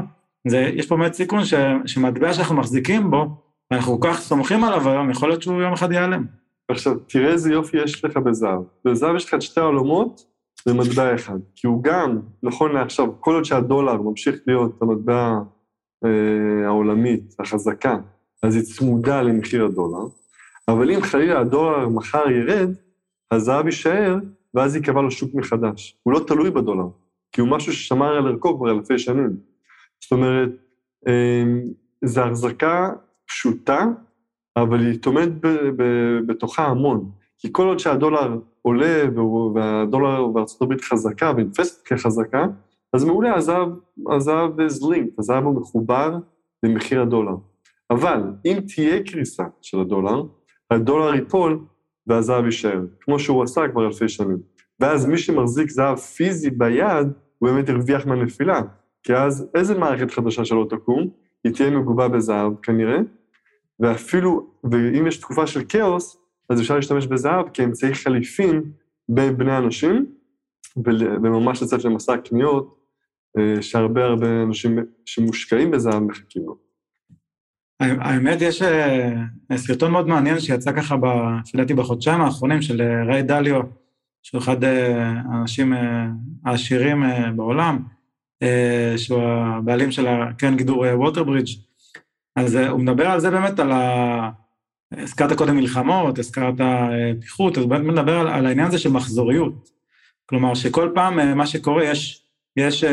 [0.48, 1.54] זה, יש פה באמת סיכון ש,
[1.86, 3.26] שמטבע שאנחנו מחזיקים בו,
[3.70, 6.26] ואנחנו כל כך סומכים עליו היום, יכול להיות שהוא יום אחד ייעלם.
[6.68, 8.62] עכשיו, תראה איזה יופי יש לך בזהב.
[8.84, 10.24] בזהב יש לך את שתי העולמות
[10.66, 11.38] במטבע אחד.
[11.56, 15.38] כי הוא גם, נכון לעכשיו, כל עוד שהדולר ממשיך להיות המטבע
[16.04, 17.98] אה, העולמית, החזקה,
[18.42, 20.06] אז היא צמודה למחיר הדולר,
[20.68, 22.70] אבל אם חלילה הדולר מחר ירד,
[23.30, 24.16] הזהב יישאר,
[24.54, 25.96] ואז ייקבע לו שוק מחדש.
[26.02, 26.86] הוא לא תלוי בדולר,
[27.32, 29.36] כי הוא משהו ששמר על ערכו כבר אלפי שנים.
[30.02, 30.50] זאת אומרת,
[31.08, 31.60] אמ,
[32.04, 32.90] זו החזקה
[33.26, 33.86] פשוטה,
[34.56, 35.32] אבל היא טומנת
[36.26, 37.10] בתוכה המון.
[37.38, 39.04] כי כל עוד שהדולר עולה
[39.54, 42.46] והדולר בארצות הברית חזקה ונתפסת כחזקה,
[42.92, 43.68] אז מעולה, הזהב,
[44.10, 46.18] הזהב זלינק, הזהב הוא מחובר
[46.62, 47.34] למחיר הדולר.
[47.90, 50.22] אבל אם תהיה קריסה של הדולר,
[50.72, 51.64] הדולר ייפול
[52.06, 54.38] והזהב יישאר, כמו שהוא עשה כבר אלפי שנים.
[54.80, 57.06] ואז מי שמחזיק זהב פיזי ביד,
[57.38, 58.60] הוא באמת הרוויח מהנפילה.
[59.02, 61.08] כי אז איזה מערכת חדשה שלא תקום,
[61.44, 62.98] היא תהיה מגובה בזהב כנראה,
[63.80, 66.16] ואפילו, ואם יש תקופה של כאוס,
[66.50, 68.62] אז אפשר להשתמש בזהב כאמצעי חליפין
[69.08, 70.06] בין בני אנשים,
[70.86, 72.78] וממש לצאת למסע קניות,
[73.38, 76.56] אה, שהרבה הרבה אנשים שמושקעים בזהב מחכים לו.
[77.80, 79.12] האמת, יש אה,
[79.56, 80.94] סרטון מאוד מעניין שיצא ככה,
[81.54, 83.60] לפי בחודשיים האחרונים של אה, ריי דליו,
[84.22, 85.72] שהוא אחד האנשים
[86.44, 87.04] העשירים
[87.36, 87.82] בעולם,
[88.96, 91.48] שהוא הבעלים של הקרן גידור ווטרברידג',
[92.36, 94.30] אז הוא מדבר על זה באמת, על ה...
[94.92, 96.54] הזכרת קודם מלחמות, הזכרת
[97.20, 99.70] פיחות, אז באמת מדבר על, על העניין הזה של מחזוריות.
[100.26, 102.24] כלומר, שכל פעם מה שקורה, יש,
[102.56, 102.84] יש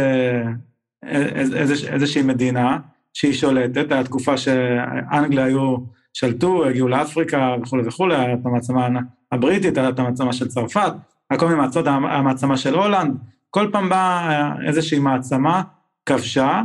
[1.03, 2.77] איזוש, איזושהי מדינה
[3.13, 5.77] שהיא שולטת, הייתה תקופה שאנגליה היו,
[6.13, 8.87] שלטו, הגיעו לאפריקה וכולי וכולי, הייתה המעצמה
[9.31, 10.93] הבריטית, הייתה המעצמה של צרפת,
[11.31, 13.17] הכל מיני מעצות, המעצמה של הולנד,
[13.49, 15.61] כל פעם באה איזושהי מעצמה,
[16.05, 16.61] כבשה,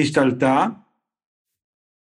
[0.00, 0.66] השתלטה,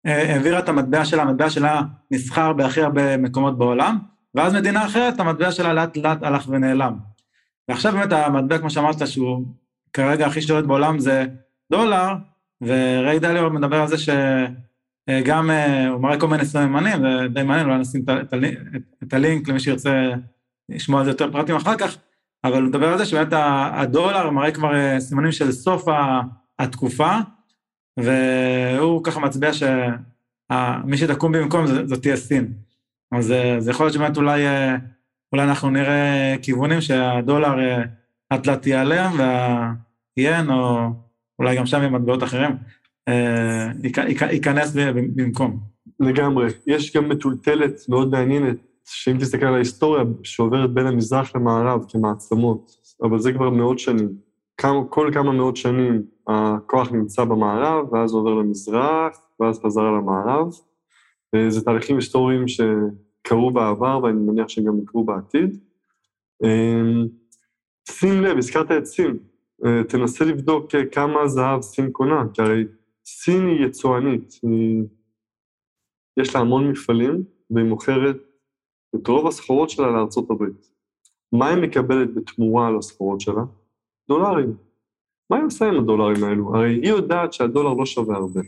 [0.06, 4.00] העבירה את המטבע שלה, המטבע שלה נסחר בהכי הרבה מקומות בעולם,
[4.36, 6.98] ואז מדינה אחרת, המטבע שלה לאט לאט הלך ונעלם.
[7.69, 9.46] ועכשיו באמת המטבע, כמו שאמרת, שהוא
[9.93, 11.26] כרגע הכי שולט בעולם זה
[11.72, 12.13] דולר,
[12.65, 17.65] וריי דליו מדבר על זה שגם, אה, הוא מראה כל מיני סממנים, זה די מעניין,
[17.67, 18.06] אולי נשים
[19.04, 20.12] את הלינק למי שירצה
[20.69, 21.97] לשמוע על זה יותר פרטים אחר כך,
[22.43, 23.28] אבל הוא מדבר על זה שבאמת
[23.73, 25.86] הדולר מראה כבר אה, סימנים של סוף
[26.60, 27.17] התקופה,
[27.99, 32.54] והוא ככה מצביע שמי שתקום במקום זאת תהיה סין.
[33.12, 34.41] אז אה, זה יכול להיות שבאמת אולי,
[35.32, 37.56] אולי אנחנו נראה כיוונים שהדולר
[38.32, 39.12] לאט לאט ייעלם,
[40.17, 40.89] והיין, או
[41.39, 42.52] אולי גם שם עם מטבעות אחרים,
[44.32, 44.76] ייכנס
[45.15, 45.60] במקום.
[46.00, 46.48] לגמרי.
[46.67, 52.72] יש גם מטולטלת מאוד מעניינת שאם תסתכל על ההיסטוריה, שעוברת בין המזרח למערב כמעצמות,
[53.04, 54.10] אבל זה כבר מאות שנים.
[54.89, 60.48] כל כמה מאות שנים הכוח נמצא במערב, ואז עובר למזרח, ואז חזרה למערב.
[61.36, 65.60] אה, זה תהליכים היסטוריים שקרו בעבר, ואני מניח שהם גם יקרו בעתיד.
[66.43, 67.04] אה,
[67.91, 69.15] שים לב, הזכרת את סין, אה,
[69.88, 72.65] תנסה לבדוק כמה זהב סין קונה, כי הרי
[73.06, 74.84] סין היא יצואנית, היא...
[76.19, 78.15] יש לה המון מפעלים, והיא מוכרת
[78.95, 80.69] את רוב הסחורות שלה לארצות הברית.
[81.32, 83.43] מה היא מקבלת בתמורה על הסחורות שלה?
[84.08, 84.56] דולרים.
[85.30, 86.56] מה היא עושה עם הדולרים האלו?
[86.56, 88.41] הרי היא יודעת שהדולר לא שווה הרבה.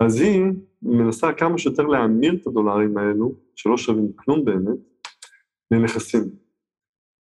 [0.00, 0.42] אז היא
[0.82, 4.78] מנסה כמה שיותר להמיר את הדולרים האלו, שלא שווים כלום באמת,
[5.70, 6.45] לנכסים.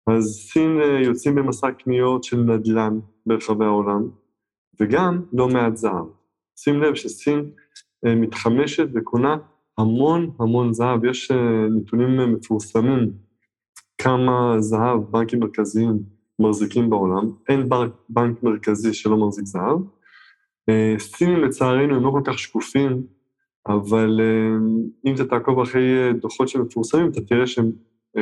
[0.07, 4.09] אז סין אה, יוצאים במסע קניות של נדל"ן ברחבי העולם,
[4.79, 6.05] וגם לא מעט זהב.
[6.55, 7.51] שים לב שסין
[8.05, 9.37] אה, מתחמשת וקונה
[9.77, 13.11] המון המון זהב, יש אה, נתונים מפורסמים
[13.97, 15.99] כמה זהב בנקים מרכזיים
[16.39, 17.69] מחזיקים בעולם, אין
[18.09, 19.77] בנק מרכזי שלא מחזיק זהב.
[20.97, 23.03] סינים לצערנו הם לא כל כך שקופים,
[23.67, 24.21] אבל
[25.05, 27.71] אם אתה תעקוב אחרי דוחות שמפורסמים, אתה תראה שהם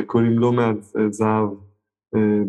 [0.06, 0.76] קונים לא מעט
[1.10, 1.48] זהב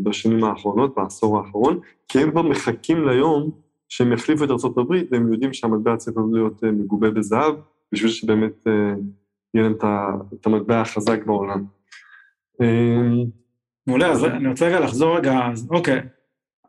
[0.03, 3.51] בשנים האחרונות, בעשור האחרון, כי הם כבר מחכים ליום
[3.89, 7.55] שהם יחליפו את ארה"ב, והם יודעים שהמטבע צריך להיות מגובה בזהב,
[7.91, 8.73] בשביל שבאמת אה,
[9.53, 9.75] יהיה להם
[10.33, 11.65] את המטבע החזק בעולם.
[13.87, 16.01] מעולה, אז אני רוצה רגע לחזור רגע, אז אוקיי,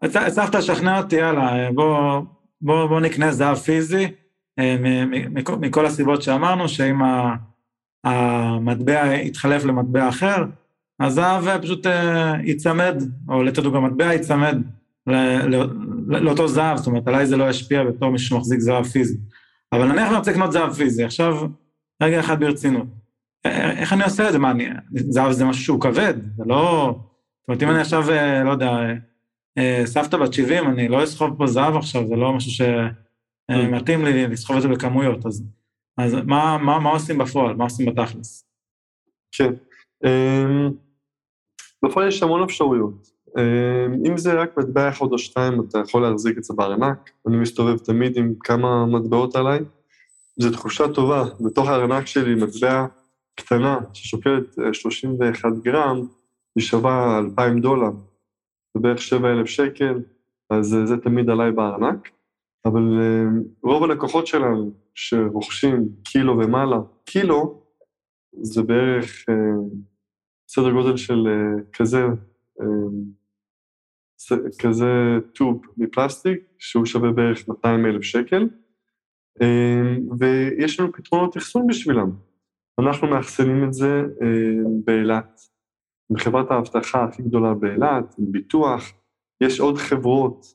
[0.03, 2.21] הצלחת לשכנע אותי, יאללה, בוא,
[2.61, 4.07] בוא, בוא נקנה זהב פיזי,
[4.59, 4.77] אה,
[5.61, 6.97] מכל הסיבות שאמרנו, שאם
[8.05, 10.45] המטבע יתחלף למטבע אחר,
[11.01, 14.59] הזהב פשוט אה, ייצמד, או לתת גם מטבע ייצמד
[16.07, 19.19] לאותו זהב, זאת אומרת, עליי זה לא ישפיע בתור מישהו שמחזיק זהב פיזי.
[19.73, 21.49] אבל נניח אני רוצה לקנות זהב פיזי, עכשיו,
[22.03, 22.87] רגע אחד ברצינות.
[23.45, 24.39] איך אני עושה את זה?
[24.39, 26.95] מה, אני, זהב זה משהו שהוא כבד, זה לא...
[27.41, 28.71] זאת אומרת, אם אני עכשיו, אה, לא יודע,
[29.59, 34.27] אה, סבתא בת 70, אני לא אסחוב פה זהב עכשיו, זה לא משהו שמתאים לי
[34.27, 35.45] לסחוב את זה בכמויות, אז,
[35.99, 37.57] אז מה, מה, מה עושים בפועל?
[37.57, 38.45] מה עושים בתכלס?
[39.33, 39.53] כן.
[40.05, 40.71] אמ,
[41.85, 43.17] בפועל יש המון אפשרויות.
[43.39, 47.11] אמ, אם זה רק מטבע אחד או שתיים, אתה יכול להחזיק את זה בארנק.
[47.29, 49.61] אני מסתובב תמיד עם כמה מטבעות עליי.
[50.37, 51.25] זו תחושה טובה.
[51.41, 52.87] בתוך הארנק שלי מטבע
[53.35, 56.07] קטנה ששוקלת 31 אה, גרם,
[56.57, 57.91] היא שווה 2,000 דולר.
[58.75, 60.01] זה בערך 7,000 שקל,
[60.51, 62.09] אז אה, זה תמיד עליי בארנק.
[62.65, 67.61] אבל אמ, רוב הלקוחות שלנו שרוכשים קילו ומעלה, קילו
[68.43, 69.25] זה בערך
[70.49, 72.03] סדר גודל של אה, כזה,
[72.61, 72.67] אה,
[74.59, 78.49] כזה טוב מפלסטיק, שהוא שווה בערך 200 אלף שקל,
[79.43, 82.11] אה, ויש לנו פתרונות אחסון בשבילם.
[82.81, 84.03] אנחנו מאחסנים את זה
[84.85, 85.41] באילת,
[86.11, 88.93] בחברת האבטחה הכי גדולה באילת, ביטוח.
[89.41, 90.47] יש עוד חברות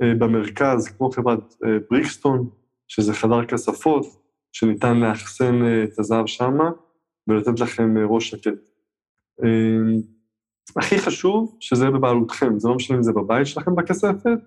[0.00, 1.54] במרכז, כמו חברת
[1.90, 2.48] בריקסטון,
[2.88, 4.06] שזה חדר כספות,
[4.52, 6.70] שניתן לאחסן את הזהב שמה
[7.28, 8.77] ולתת לכם ראש שקט.
[9.44, 9.98] אה,
[10.76, 14.38] הכי חשוב שזה יהיה בבעלותכם, זה לא משנה אם זה בבית שלכם בכספת,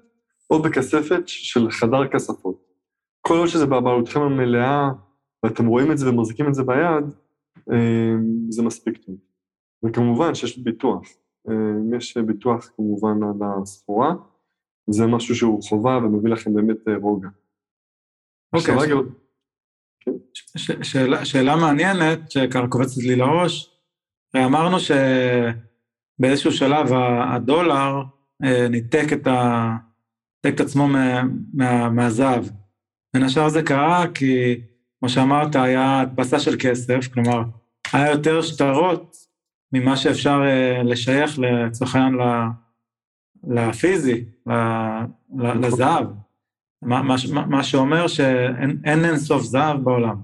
[0.49, 2.63] או בכספת של חדר כספות.
[3.21, 4.89] כל עוד שזה בבעלותכם המלאה,
[5.43, 7.05] ואתם רואים את זה ומחזיקים את זה ביד,
[7.71, 8.15] אה,
[8.49, 9.15] זה מספיק טוב.
[9.85, 11.01] וכמובן שיש ביטוח.
[11.49, 14.13] אה, יש ביטוח כמובן על הסחורה,
[14.89, 17.29] זה משהו שהוא חובה ומביא לכם באמת אה, רוגע.
[18.53, 18.75] אוקיי,
[20.33, 23.70] ש- שאלה, שאלה מעניינת שככה קופצת לי לראש,
[24.35, 26.93] אמרנו שבאיזשהו שלב
[27.33, 28.01] הדולר
[28.43, 29.75] אה, ניתק את, ה,
[30.45, 31.21] ניתק את עצמו מה,
[31.53, 32.45] מה, מהזהב.
[33.13, 34.61] בין השאר זה קרה כי,
[34.99, 37.43] כמו שאמרת, היה הדפסה של כסף, כלומר,
[37.93, 39.15] היה יותר שטרות
[39.73, 42.19] ממה שאפשר אה, לשייך לצורך העניין
[43.43, 44.25] לפיזי,
[45.37, 46.07] לזהב.
[46.81, 47.15] מה, מה,
[47.47, 50.15] מה שאומר שאין אין אין סוף זהב בעולם.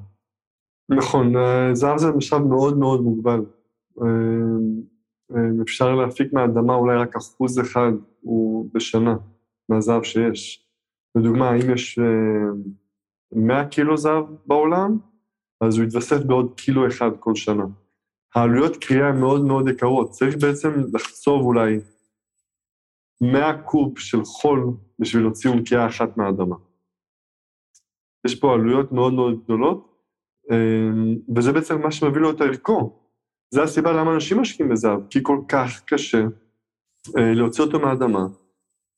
[0.89, 3.39] נכון, אה, זהב זה משאב מאוד מאוד מוגבל.
[4.01, 4.07] אה,
[5.35, 9.15] אה, אפשר להפיק מהאדמה אולי רק אחוז אחד הוא בשנה
[9.69, 10.67] מהזהב שיש.
[11.15, 12.75] לדוגמה, אם יש אה,
[13.31, 14.97] 100 קילו זהב בעולם,
[15.61, 17.65] אז הוא יתווסף בעוד קילו אחד כל שנה.
[18.35, 20.09] העלויות קריאה הן מאוד מאוד יקרות.
[20.09, 21.79] צריך בעצם לחצוב אולי
[23.21, 26.55] 100 קוב של חול בשביל להוציא אונקייה אחת מהאדמה.
[28.25, 30.03] יש פה עלויות מאוד מאוד גדולות,
[30.51, 32.96] אה, וזה בעצם מה שמביא לו את ערכו.
[33.49, 36.21] זה הסיבה למה אנשים משקיעים בזהב, כי כל כך קשה
[37.17, 38.27] אה, להוציא אותו מהאדמה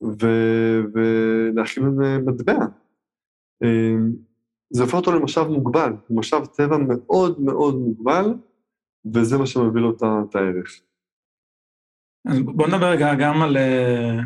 [0.03, 1.83] ו- ולהכין
[2.25, 2.65] מטבע.
[3.63, 3.95] אה,
[4.69, 8.33] זה הופך אותו למשאב מוגבל, משאב טבע מאוד מאוד מוגבל,
[9.13, 10.81] וזה מה שמביא לו את הערך.
[12.27, 13.57] אז בוא נדבר רגע גם על...
[13.57, 14.19] אה,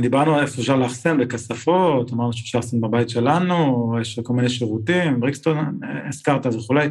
[0.00, 5.20] דיברנו על איפה אפשר לאחסן בכספות, אמרנו שאפשר לאחסן בבית שלנו, יש כל מיני שירותים,
[5.20, 6.88] בריקסטון, אה, הזכרת וכולי.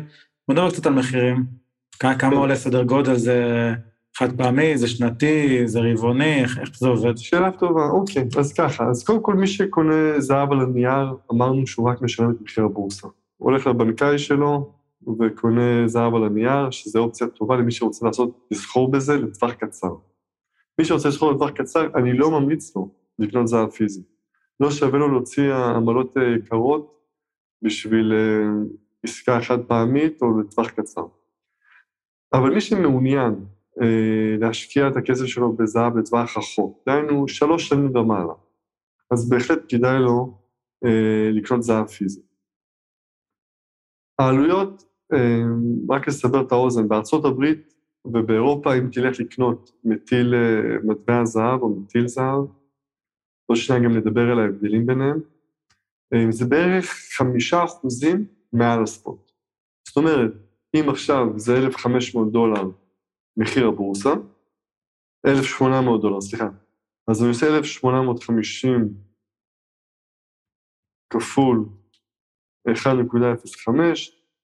[0.47, 1.64] בוא נדבר קצת על מחירים.
[1.99, 3.73] כמה עולה סדר גודל, זה
[4.17, 7.17] חד פעמי, זה שנתי, זה רבעוני, איך, זה עובד?
[7.17, 11.89] שאלה טובה, אוקיי, אז ככה, אז קודם כל מי שקונה זהב על הנייר, אמרנו שהוא
[11.89, 13.07] רק משלם את מחיר הבורסה.
[13.37, 14.73] הוא הולך לבנקאי שלו
[15.19, 19.95] וקונה זהב על הנייר, שזו אופציה טובה למי שרוצה לעשות, לסחור בזה לטווח קצר.
[20.79, 24.01] מי שרוצה לסחור לטווח קצר, אני לא ממליץ לו לקנות זהב פיזי.
[24.59, 26.99] לא שווה לו להוציא עמלות אה, יקרות
[27.61, 28.65] בשביל אה,
[29.03, 31.05] עסקה חד פעמית או לטווח קצר.
[32.37, 33.45] אבל מי שמעוניין
[33.81, 38.33] אה, להשקיע את הכסף שלו בזהב לטווח רחוק, דהיינו שלוש שנים ומעלה,
[39.11, 40.37] אז בהחלט כדאי לו
[40.85, 42.21] אה, לקנות זהב פיזי.
[44.19, 45.43] העלויות, אה,
[45.89, 47.73] רק לסבר את האוזן, בארצות הברית
[48.05, 52.45] ובאירופה, אם תלך לקנות מטיל אה, מטבע זהב או מטיל זהב,
[53.45, 55.19] עוד שניה גם נדבר על ההבדלים ביניהם,
[56.13, 56.85] אה, זה בערך
[57.17, 59.31] חמישה אחוזים מעל הספוט.
[59.87, 60.31] זאת אומרת,
[60.75, 62.63] אם עכשיו זה 1,500 דולר
[63.37, 64.13] מחיר הבורסה,
[65.25, 66.47] 1,800 דולר, סליחה,
[67.07, 68.93] אז אני עושה 1,850
[71.09, 71.65] כפול
[72.67, 72.71] 1.05,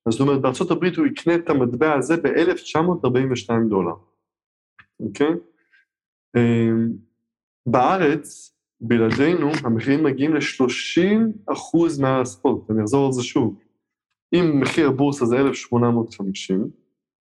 [0.06, 3.96] אז זאת אומרת, בארה"ב הוא יקנה את המטבע הזה ב-1,942 דולר,
[5.00, 5.34] אוקיי?
[6.38, 6.94] אמ,
[7.65, 13.71] בארץ, בלעדינו, המחירים מגיעים ל-30 אחוז מעל הספורט, אני אחזור על זה שוב.
[14.34, 16.70] אם מחיר הבורסה זה 1,850,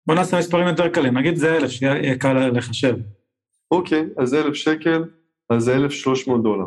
[0.07, 2.97] בוא נעשה מספרים יותר קלים, נגיד זה אלף, שיהיה קל לחשב.
[3.71, 5.05] אוקיי, אז זה 1,000 שקל,
[5.51, 6.67] אז זה 1,300 דולר.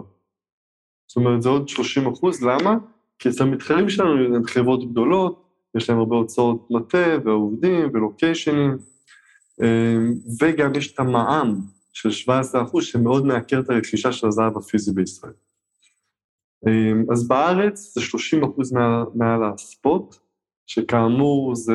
[1.07, 2.77] זאת אומרת, זה עוד 30 אחוז, למה?
[3.19, 5.43] כי אצל המתחרים שלנו הם חברות גדולות,
[5.77, 8.77] יש להם הרבה הוצאות מטה ועובדים ולוקיישנים,
[9.61, 11.61] אמ, וגם יש את המע"מ
[11.93, 15.33] של 17 אחוז, שמאוד מעקר את הרכישה של הזהב הפיזי בישראל.
[16.67, 18.73] אמ, אז בארץ זה 30 אחוז
[19.15, 20.15] מעל, הספוט,
[20.67, 21.73] שכאמור זה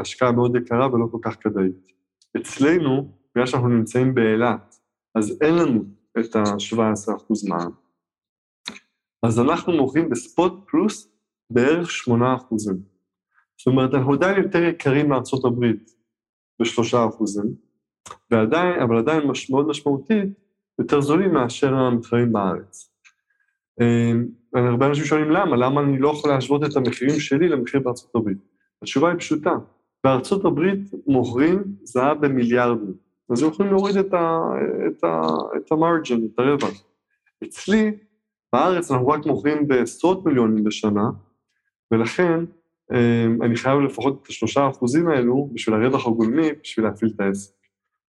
[0.00, 1.92] השקעה מאוד יקרה ולא כל כך כדאית.
[2.36, 4.74] אצלנו, בגלל שאנחנו נמצאים באילת,
[5.14, 5.84] אז אין לנו
[6.20, 7.70] את ה-17 אחוז מע"מ.
[9.22, 11.12] אז אנחנו מוכרים בספוט פלוס
[11.50, 12.76] בערך 8 אחוזים.
[13.58, 15.90] זאת אומרת, אנחנו עדיין יותר יקרים מארצות הברית
[16.62, 17.54] בשלושה אחוזים,
[18.30, 20.28] ועדיין, אבל עדיין מש, מאוד משמעותית,
[20.78, 22.93] יותר זולים מאשר המתחרים בארץ.
[24.54, 28.38] הרבה אנשים שואלים למה, למה אני לא יכול להשוות את המחירים שלי למחיר בארצות הברית?
[28.82, 29.54] התשובה היא פשוטה,
[30.04, 32.94] בארצות הברית מוכרים זהב במיליארדים,
[33.30, 34.40] אז הם יכולים להוריד את, ה,
[34.86, 35.22] את, ה,
[35.56, 36.84] את המרג'ן, את הרווח.
[37.44, 37.92] אצלי,
[38.52, 41.10] בארץ אנחנו רק מוכרים בעשרות מיליונים בשנה,
[41.90, 42.44] ולכן
[42.92, 47.52] אמ, אני חייב לפחות את השלושה אחוזים האלו בשביל הרווח הגולמי, בשביל להפעיל את העסק.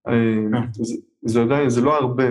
[0.09, 0.61] אמ, אה.
[0.72, 2.24] זה, זה עדיין, זה לא הרבה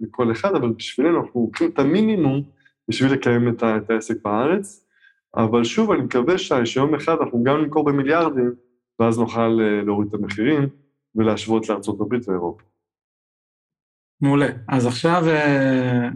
[0.00, 2.42] לכל אחד, אבל בשבילנו אנחנו לוקחים את המינימום
[2.90, 4.86] בשביל לקיים את, ה, את העסק בארץ,
[5.36, 8.54] אבל שוב, אני מקווה שיום אחד אנחנו גם נמכור במיליארדים,
[8.98, 10.68] ואז נוכל אה, להוריד את המחירים
[11.14, 12.62] ולהשוות לארצות הברית ואירופה.
[14.20, 14.46] מעולה.
[14.68, 16.08] אז עכשיו אה,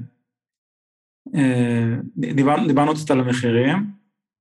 [1.34, 3.76] אה, דיבר, דיברנו קצת על המחירים.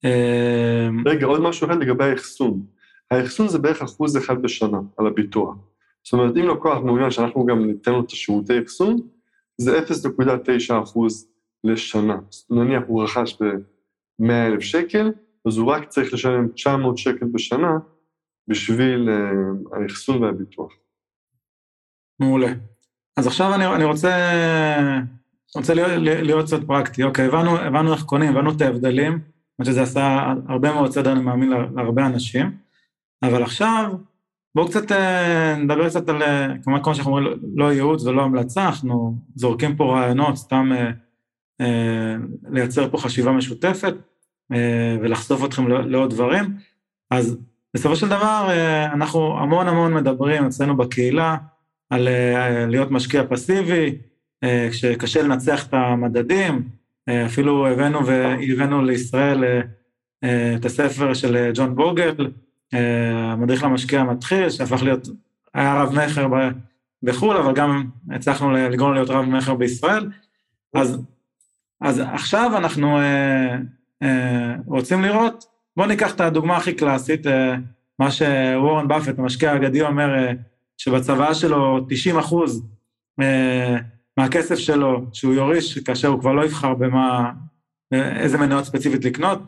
[0.05, 2.65] אה, רגע, עוד משהו אחד לגבי האחסון.
[3.11, 5.55] האחסון זה בערך אחוז אחד בשנה על הביטוח.
[6.03, 8.97] זאת אומרת, אם לקוח מעוניין שאנחנו גם ניתן לו את השירותי אחסון,
[9.57, 11.32] זה 0.9 אחוז
[11.63, 12.17] לשנה.
[12.49, 15.11] נניח הוא רכש ב-100,000 שקל,
[15.47, 17.77] אז הוא רק צריך לשלם 900 שקל בשנה
[18.47, 20.73] בשביל uh, האחסון והביטוח.
[22.19, 22.53] מעולה.
[23.17, 24.09] אז עכשיו אני, אני רוצה,
[25.55, 27.03] רוצה להיות, להיות קצת פרקטי.
[27.03, 29.19] אוקיי, הבנו, הבנו איך קונים, הבנו את ההבדלים,
[29.61, 32.57] זאת שזה עשה הרבה מאוד סדר, אני מאמין, להרבה אנשים,
[33.23, 33.93] אבל עכשיו
[34.55, 38.65] בואו קצת אה, נדבר קצת על, אה, כמובן כמו שאנחנו אומרים, לא ייעוץ ולא המלצה,
[38.65, 40.91] אנחנו זורקים פה רעיונות, סתם אה, אה,
[42.49, 43.93] לייצר פה חשיבה משותפת
[44.53, 46.45] אה, ולחשוף אתכם לעוד דברים.
[47.11, 47.37] אז
[47.73, 51.37] בסופו של דבר אה, אנחנו המון המון מדברים אצלנו בקהילה
[51.89, 53.95] על אה, להיות משקיע פסיבי,
[54.43, 56.69] אה, כשקשה לנצח את המדדים,
[57.09, 59.61] אה, אפילו הבאנו והבאנו לישראל אה,
[60.23, 62.31] אה, את הספר של ג'ון בוגל,
[63.13, 65.07] המדריך למשקיע המתחיל, שהפך להיות,
[65.53, 66.27] היה רב מכר
[67.03, 70.09] בחו"ל, אבל גם הצלחנו לגרום להיות רב מכר בישראל.
[70.73, 71.01] אז,
[71.83, 73.55] אז עכשיו אנחנו אה,
[74.03, 75.45] אה, רוצים לראות,
[75.77, 77.55] בואו ניקח את הדוגמה הכי קלאסית, אה,
[77.99, 80.31] מה שוורן באפט, המשקיע האגדי, אומר אה,
[80.77, 82.65] שבצוואה שלו 90 אחוז
[83.21, 83.77] אה,
[84.17, 87.31] מהכסף שלו, שהוא יוריש כאשר הוא כבר לא יבחר במה,
[87.91, 89.39] איזה מניות ספציפית לקנות,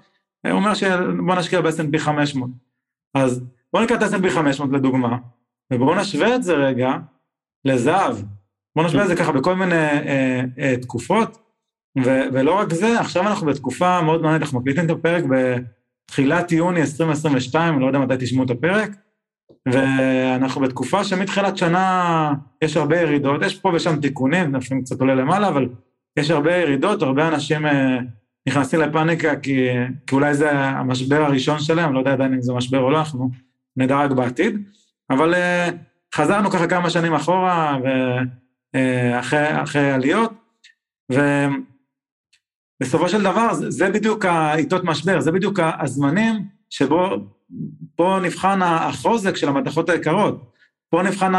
[0.47, 2.49] הוא אומר שבוא נשקיע ב-S&P 500.
[3.13, 5.17] אז בואו ניקח את ה-S&P 500 לדוגמה,
[5.73, 6.93] ובואו נשווה את זה רגע
[7.65, 8.17] לזהב.
[8.75, 11.44] בואו נשווה את זה ככה בכל מיני אה, אה, תקופות,
[12.03, 16.81] ו- ולא רק זה, עכשיו אנחנו בתקופה מאוד מעניינת, אנחנו מקליטים את הפרק בתחילת יוני
[16.81, 18.91] 2022, אני לא יודע מתי תשמעו את הפרק,
[19.65, 25.47] ואנחנו בתקופה שמתחילת שנה יש הרבה ירידות, יש פה ושם תיקונים, לפעמים קצת עולה למעלה,
[25.47, 25.69] אבל
[26.19, 27.99] יש הרבה ירידות, הרבה אנשים אה,
[28.47, 29.67] נכנסים לפאניקה כי,
[30.07, 33.29] כי אולי זה המשבר הראשון שלהם, לא יודע עדיין אם זה משבר או לא, אנחנו
[33.77, 34.57] נדע רק בעתיד,
[35.09, 35.37] אבל uh,
[36.15, 37.77] חזרנו ככה כמה שנים אחורה,
[38.73, 40.33] ואחרי uh, עליות,
[42.81, 47.17] ובסופו של דבר זה, זה בדיוק העיתות משבר, זה בדיוק הזמנים שבו
[47.95, 50.51] פה נבחן החוזק של המתכות היקרות,
[50.89, 51.33] פה נבחן,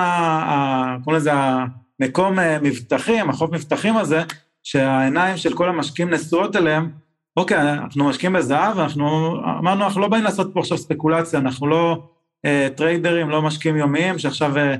[1.04, 4.22] קוראים לזה המקום אה, מבטחים, החוף מבטחים הזה,
[4.62, 6.90] שהעיניים של כל המשקיעים נשואות אליהם,
[7.36, 12.08] אוקיי, אנחנו משקיעים בזהב, אנחנו אמרנו, אנחנו לא באים לעשות פה עכשיו ספקולציה, אנחנו לא
[12.44, 14.76] אה, טריידרים, לא משקיעים יומיים שעכשיו אה,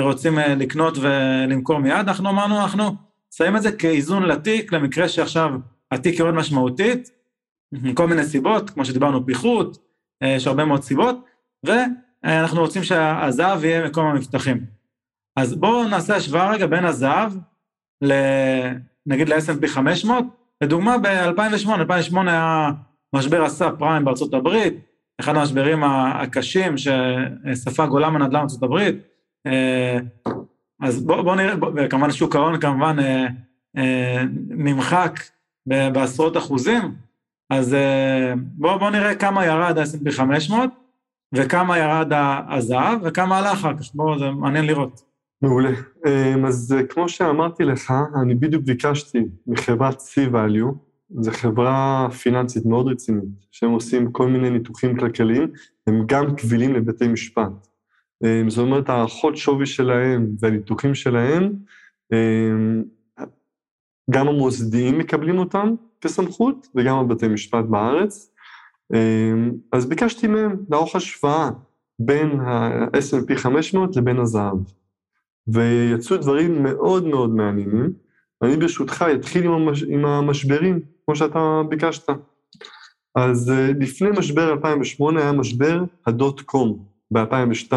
[0.00, 2.94] רוצים אה, לקנות ולמכור מיד, אנחנו אמרנו, אנחנו
[3.30, 5.50] שמים את זה כאיזון לתיק, למקרה שעכשיו
[5.90, 7.10] התיק יורד משמעותית,
[7.72, 9.78] מכל מיני סיבות, כמו שדיברנו, פיחות,
[10.22, 11.24] אה, יש הרבה מאוד סיבות,
[11.64, 14.60] ואנחנו רוצים שהזהב יהיה מקום המבטחים.
[15.36, 17.32] אז בואו נעשה השוואה רגע בין הזהב,
[18.02, 18.12] ל...
[19.06, 20.24] נגיד ל-S&P 500,
[20.60, 22.70] לדוגמה ב-2008, 2008 היה
[23.14, 24.74] משבר הסאב פריים בארצות הברית,
[25.20, 28.96] אחד המשברים הקשים שספג עולם הנדל"ן בארצות הברית,
[29.46, 29.98] אה,
[30.80, 32.96] אז בואו בוא נראה, וכמובן שוק ההון כמובן
[33.76, 35.20] אה, נמחק
[35.66, 36.94] בעשרות אחוזים,
[37.50, 37.76] אז
[38.36, 40.70] בואו בוא נראה כמה ירד ה-S&P 500
[41.34, 42.12] וכמה ירד
[42.48, 45.02] הזהב וכמה עלה אחר כך, בואו, זה מעניין לראות.
[45.42, 45.70] מעולה.
[46.06, 47.92] אמ, אז אה, כמו שאמרתי לך,
[48.22, 50.74] אני בדיוק ביקשתי מחברת C-Value,
[51.20, 55.48] זו חברה פיננסית מאוד רצינית, שהם עושים כל מיני ניתוחים כלכליים,
[55.86, 57.68] הם גם קבילים לבתי משפט.
[58.24, 61.52] אמ, זאת אומרת, הערכות שווי שלהם והניתוחים שלהם,
[62.12, 62.82] אמ,
[64.10, 68.32] גם המוסדיים מקבלים אותם כסמכות, וגם הבתי משפט בארץ.
[69.72, 71.50] אז ביקשתי מהם לערוך השוואה
[71.98, 74.56] בין ה-S&P 500 לבין הזהב.
[75.48, 77.92] ויצאו דברים מאוד מאוד מעניינים.
[78.42, 79.82] אני ברשותך אתחיל עם, המש...
[79.82, 82.08] עם המשברים, כמו שאתה ביקשת.
[83.14, 87.72] אז אה, לפני משבר 2008 היה משבר הדוט קום ב-2002.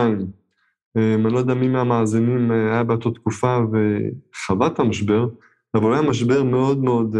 [0.97, 5.27] אה, אני לא יודע מי מהמאזינים אה, היה באותה תקופה וחווה את המשבר,
[5.75, 7.15] אבל היה משבר מאוד מאוד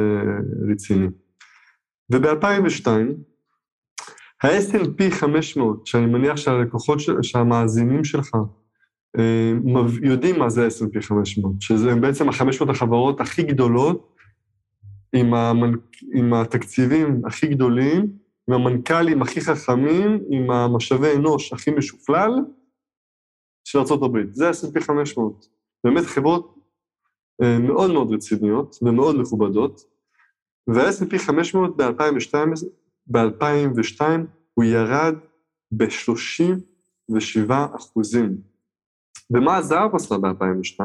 [0.72, 1.08] רציני.
[2.12, 2.88] וב-2002
[4.44, 8.32] ה-S&P 500, שאני מניח שהלקוחות, שהמאזינים שלך
[9.20, 9.54] אה,
[10.02, 14.16] יודעים מה זה S&P 500, שזה בעצם ה-500 החברות הכי גדולות,
[15.14, 15.74] עם, המנ...
[16.14, 18.08] עם התקציבים הכי גדולים,
[18.48, 22.32] עם המנכ"לים הכי חכמים, עם המשאבי אנוש הכי משופלל
[23.64, 24.18] של ארה"ב.
[24.32, 25.46] זה S&P 500.
[25.84, 26.56] באמת חברות
[27.42, 29.82] מאוד מאוד רציניות ומאוד מכובדות,
[30.68, 32.34] וה-S&P 500 ב-2002,
[33.08, 34.02] ב-2002
[34.54, 35.16] הוא ירד
[35.72, 38.38] ב-37 אחוזים.
[39.32, 40.80] ומה הזהב עשה ב-2002?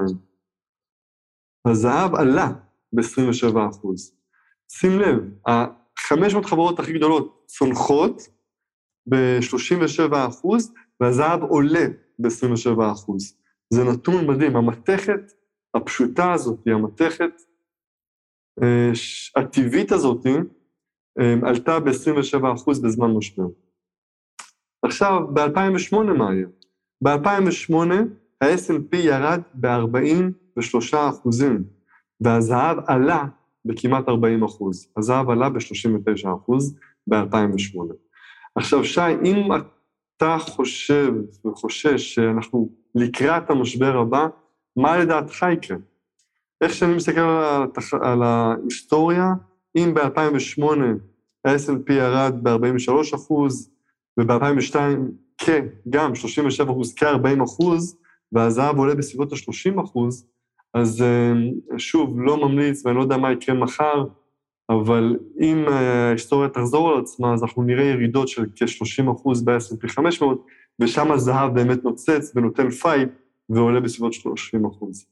[1.69, 2.53] הזהב עלה
[2.93, 4.15] ב-27 אחוז.
[4.73, 5.17] שים לב,
[5.49, 8.23] ה-500 חברות הכי גדולות צונחות
[9.07, 11.87] ב-37 אחוז, והזהב עולה
[12.19, 13.35] ב-27 אחוז.
[13.71, 14.57] זה נתון מדהים.
[14.57, 15.33] המתכת
[15.79, 17.43] הפשוטה הזאת, המתכת
[18.63, 18.91] אה,
[19.37, 20.27] הטבעית הזאת,
[21.21, 23.47] אה, עלתה ב-27 אחוז בזמן משבר.
[24.83, 26.47] עכשיו, ב-2008 מה היה?
[27.05, 27.75] ב-2008
[28.41, 31.65] ה-S&P ירד ב-43 אחוזים,
[32.21, 33.25] והזהב עלה
[33.65, 34.89] בכמעט 40 אחוז.
[34.97, 36.77] הזהב עלה ב-39 אחוז
[37.07, 37.95] ב-2008.
[38.55, 39.49] עכשיו, שי, אם
[40.17, 41.13] אתה חושב
[41.47, 44.27] וחושש שאנחנו לקראת המשבר הבא,
[44.79, 45.77] מה לדעתך יקרה?
[46.61, 47.95] איך שאני מסתכל על, התח...
[47.95, 49.33] על ההיסטוריה,
[49.77, 50.65] אם ב-2008
[51.45, 53.71] ה-S&P ירד ב-43 אחוז,
[54.21, 54.77] וב-2002
[55.39, 57.97] כגם 37 אחוז, כ-40 אחוז,
[58.33, 60.27] והזהב עולה בסביבות ה-30 אחוז,
[60.75, 61.33] אז אה,
[61.79, 64.05] שוב, לא ממליץ ואני לא יודע מה יקרה מחר,
[64.71, 69.89] אבל אם אה, ההיסטוריה תחזור על עצמה, אז אנחנו נראה ירידות של כ-30 אחוז ב-S&P
[69.89, 70.47] 500,
[70.81, 73.09] ושם הזהב באמת נוצץ ונותן fight
[73.51, 75.07] ועולה בסביבות 30 אחוז.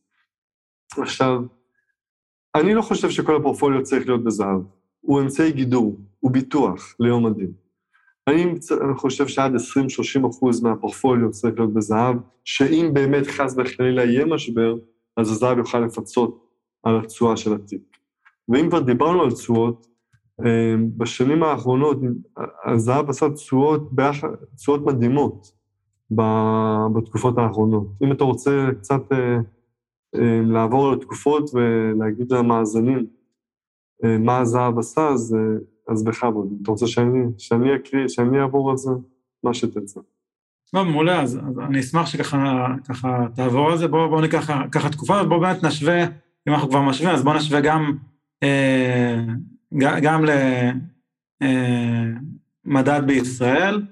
[0.99, 1.41] עכשיו,
[2.55, 4.61] אני לא חושב שכל הפורטפוליו צריך להיות בזהב.
[5.01, 7.53] הוא אמצעי גידור, הוא ביטוח ליום הדין.
[8.28, 8.55] אני
[8.97, 9.59] חושב שעד 20-30
[10.30, 14.74] אחוז מהפורטפוליו צריך להיות בזהב, שאם באמת חס וחלילה יהיה משבר,
[15.16, 16.47] אז הזהב יוכל לפצות
[16.82, 17.82] על התשואה של התיק.
[18.49, 19.87] ואם כבר דיברנו על תשואות,
[20.47, 22.01] אה, בשנים האחרונות
[22.66, 25.55] הזהב עשה תשואות, מדהימות
[26.94, 27.86] בתקופות האחרונות.
[28.02, 29.36] אם אתה רוצה קצת אה,
[30.14, 33.07] אה, לעבור על התקופות ולהגיד למאזינים
[34.02, 35.36] מה הזהב עשה, אז,
[35.88, 36.52] אז בכבוד.
[36.62, 38.90] אתה רוצה שאני, שאני אקריא, שאני אעבור על זה?
[39.44, 40.00] מה שתרצה.
[40.72, 43.88] טוב, מעולה, אז, אז אני אשמח שככה ככה, תעבור על זה.
[43.88, 46.04] בואו בוא ניקח ככה תקופה, ובואו באמת נשווה,
[46.48, 47.96] אם אנחנו כבר משווים, אז בואו נשווה גם,
[48.42, 49.24] אה,
[50.02, 50.24] גם
[52.64, 53.82] למדד אה, בישראל,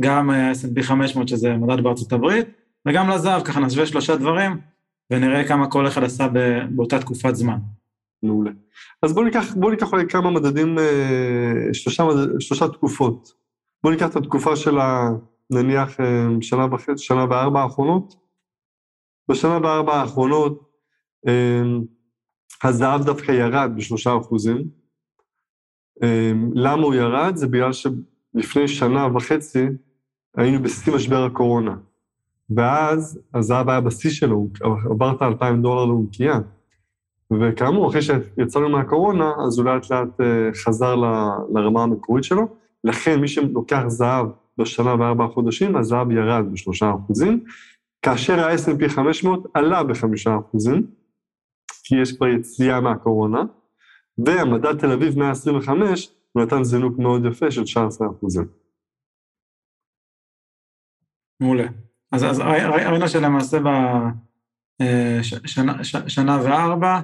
[0.00, 2.46] גם S&P 500, שזה מדד בארצות הברית,
[2.88, 4.60] וגם לזהב, ככה נשווה שלושה דברים,
[5.10, 6.28] ונראה כמה כל אחד עשה
[6.70, 7.58] באותה תקופת זמן.
[8.22, 8.50] מעולה.
[9.02, 12.04] אז בואו ניקח, בוא ניקח אולי כמה מדדים, אה, שלושה,
[12.40, 13.32] שלושה תקופות.
[13.82, 15.08] בואו ניקח את התקופה של ה...
[15.50, 18.14] נניח אה, שנה וחצי, שנה וארבע האחרונות.
[19.30, 20.70] בשנה וארבע האחרונות
[21.28, 21.62] אה,
[22.64, 24.70] הזהב דווקא ירד בשלושה אחוזים.
[26.02, 27.36] אה, למה הוא ירד?
[27.36, 29.66] זה בגלל שלפני שנה וחצי
[30.36, 31.76] היינו בשיא משבר הקורונה.
[32.56, 34.48] ואז הזהב היה בשיא שלו,
[34.90, 36.40] עברת 2,000 דולר לאונקייה.
[37.40, 40.20] וכאמור, אחרי שיצאנו מהקורונה, אז הוא לאט לאט
[40.64, 40.94] חזר
[41.54, 42.48] לרמה המקורית שלו.
[42.84, 44.26] לכן מי שלוקח זהב
[44.58, 47.44] בשנה וארבעה חודשים, הזהב ירד בשלושה אחוזים,
[48.02, 50.86] כאשר ה-S&P 500 עלה בחמישה אחוזים,
[51.84, 53.42] כי יש כבר יציאה מהקורונה,
[54.18, 58.59] והמדד תל אביב 125, הוא נתן זינוק מאוד יפה של 19 אחוזים.
[61.40, 61.66] מעולה.
[62.12, 63.58] אז, אז ראינו שלמעשה
[66.04, 67.00] בשנה אה, וארבע,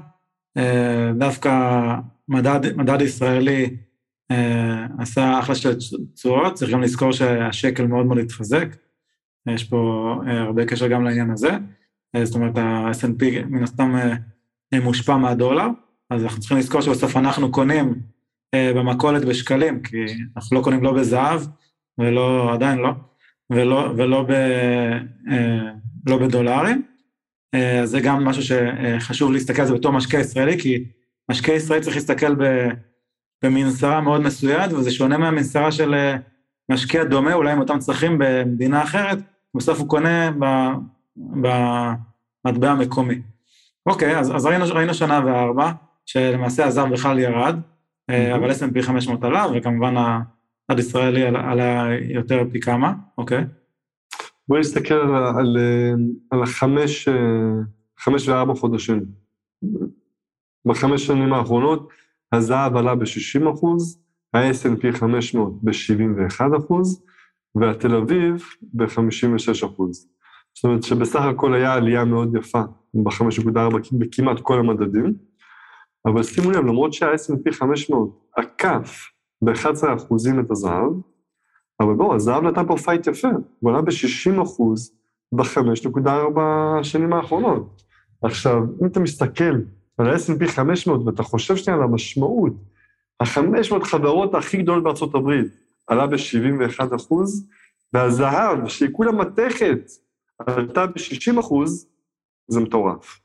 [0.57, 1.51] אה, דווקא
[2.29, 3.77] מדד, מדד ישראלי
[4.31, 5.75] אה, עשה אחלה של
[6.15, 8.69] תשואות, צריך גם לזכור שהשקל מאוד מאוד התחזק,
[9.49, 11.51] יש פה הרבה קשר גם לעניין הזה,
[12.23, 13.97] זאת אומרת ה-S&P מן הסתם
[14.83, 15.67] מושפע מהדולר,
[16.11, 17.95] אז אנחנו צריכים לזכור שבסוף אנחנו קונים
[18.55, 19.97] במכולת בשקלים, כי
[20.37, 21.41] אנחנו לא קונים לא בזהב,
[21.99, 22.91] ולא, עדיין לא,
[23.51, 24.33] ולא, ולא ב,
[26.07, 26.83] לא בדולרים,
[27.83, 30.85] אז זה גם משהו שחשוב להסתכל על זה בתור משקיע ישראלי, כי
[31.31, 32.35] משקיע ישראלי צריך להסתכל.
[33.45, 36.17] במנסרה מאוד מסויד, וזה שונה מהמנסרה של אה,
[36.73, 39.19] משקיע דומה, אולי עם אותם צרכים במדינה אחרת,
[39.57, 40.31] בסוף הוא קונה
[41.17, 43.21] במטבע המקומי.
[43.87, 45.73] אוקיי, אז, אז ראינו, ראינו שנה וארבע,
[46.07, 47.57] שלמעשה הזר בכלל ירד,
[48.11, 48.35] mm-hmm.
[48.35, 49.95] אבל S&P 500 עלה, וכמובן
[50.71, 53.45] הצד ישראלי עלה, יותר פי כמה, אוקיי.
[54.49, 55.57] בואי נסתכל על, על,
[56.31, 57.15] על החמש, אה,
[57.99, 59.05] חמש וארבע חודשים.
[60.67, 61.89] בחמש שנים האחרונות,
[62.33, 64.03] הזהב עלה ב-60 אחוז,
[64.35, 67.05] ה-S&P 500 ב-71 אחוז,
[67.55, 70.09] והתל אביב ב-56 אחוז.
[70.55, 72.63] זאת אומרת שבסך הכל היה עלייה מאוד יפה
[72.95, 73.59] ב-5.4
[73.93, 75.15] בכמעט כל המדדים,
[76.07, 80.93] אבל שימו לב, למרות שה-S&P 500 עקף ב-11 אחוזים את הזהב,
[81.81, 83.29] אבל בואו, הזהב נתן פה פייט יפה,
[83.61, 84.93] הוא עלה ב-60 אחוז
[85.33, 86.41] ב-5.4
[86.81, 87.83] השנים האחרונות.
[88.23, 89.55] עכשיו, אם אתה מסתכל
[89.99, 92.53] על ה-S&P 500 ואתה חושב שנייה על המשמעות,
[93.21, 95.47] ה-500 חברות הכי גדולות בארצות הברית
[95.87, 97.49] עלה ב-71 אחוז,
[97.93, 99.91] והזהב, שהיא כולה מתכת,
[100.39, 101.87] עלתה ב-60 אחוז,
[102.49, 103.21] זה מטורף.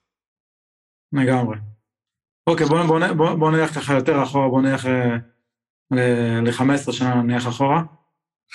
[1.14, 1.58] לגמרי.
[2.48, 4.88] אוקיי, בואו בוא, בוא, בוא נלך ככה יותר אחורה, בואו נלך
[5.92, 7.84] ל-15 שנה נלך אחורה.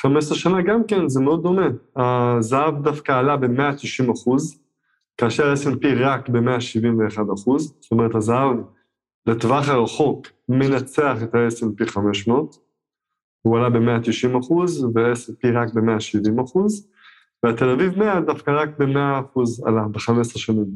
[0.00, 1.66] 15 שנה גם כן, זה מאוד דומה.
[1.96, 4.60] הזהב דווקא עלה ב-190 אחוז,
[5.18, 8.56] כאשר ה-S&P רק ב-171 אחוז, זאת אומרת, הזהב
[9.26, 12.56] לטווח הרחוק מנצח את ה-S&P 500,
[13.42, 16.88] הוא עלה ב-190 אחוז, וה-S&P רק ב-170 אחוז,
[17.42, 20.66] והתל אביב 100 דווקא רק ב-100 אחוז עלה ב-15 שנים.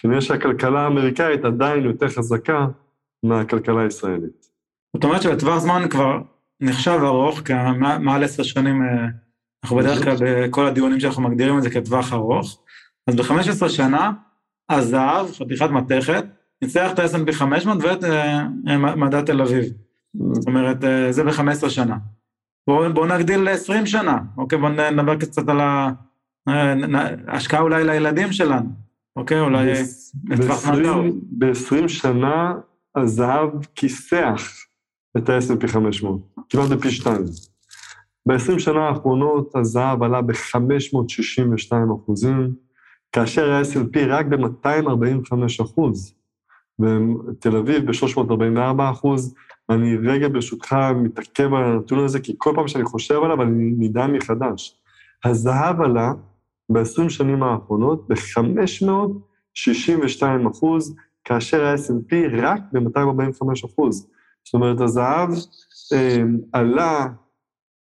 [0.00, 2.66] כנראה שהכלכלה האמריקאית עדיין יותר חזקה
[3.22, 4.37] מהכלכלה הישראלית.
[4.96, 6.18] זאת אומרת שבטווח זמן כבר
[6.60, 7.52] נחשב ארוך, כי
[8.00, 9.06] מעל עשר שנים, אה,
[9.64, 12.58] אנחנו בדרך כלל בכל הדיונים שאנחנו מגדירים את זה כטווח ארוך,
[13.06, 14.12] אז ב-15 שנה,
[14.70, 16.24] הזהב, חתיכת מתכת,
[16.62, 18.46] ניצח את ה-S&P 500 ואת אה,
[18.96, 19.64] מדע תל אביב.
[20.32, 21.96] זאת אומרת, זה ב-15 שנה.
[22.66, 24.58] בואו בוא נגדיל ל-20 שנה, אוקיי?
[24.58, 25.60] בואו נדבר קצת על
[27.26, 28.68] ההשקעה אולי לילדים שלנו,
[29.16, 29.40] אוקיי?
[29.40, 29.72] אולי
[30.28, 30.92] לטווח מדע.
[31.38, 32.54] ב-20 שנה
[32.96, 34.67] הזהב כיסח
[35.16, 37.24] את ה-S&P 500, כמעט בפי שתיים.
[38.26, 42.54] ב-20 שנה האחרונות הזהב עלה ב-562 אחוזים,
[43.12, 46.14] כאשר ה-S&P רק ב-245 אחוז,
[46.80, 49.34] ותל אביב ב-344 אחוז.
[49.70, 54.12] אני רגע ברשותך מתעכב על הנתון הזה, כי כל פעם שאני חושב עליו אני נדהם
[54.12, 54.80] מחדש.
[55.24, 56.12] הזהב עלה
[56.72, 60.94] ב-20 שנים האחרונות ב-562 אחוז,
[61.24, 64.10] כאשר ה-S&P רק ב-245 אחוז.
[64.44, 65.30] זאת אומרת, הזהב
[65.92, 66.22] אה,
[66.52, 67.06] עלה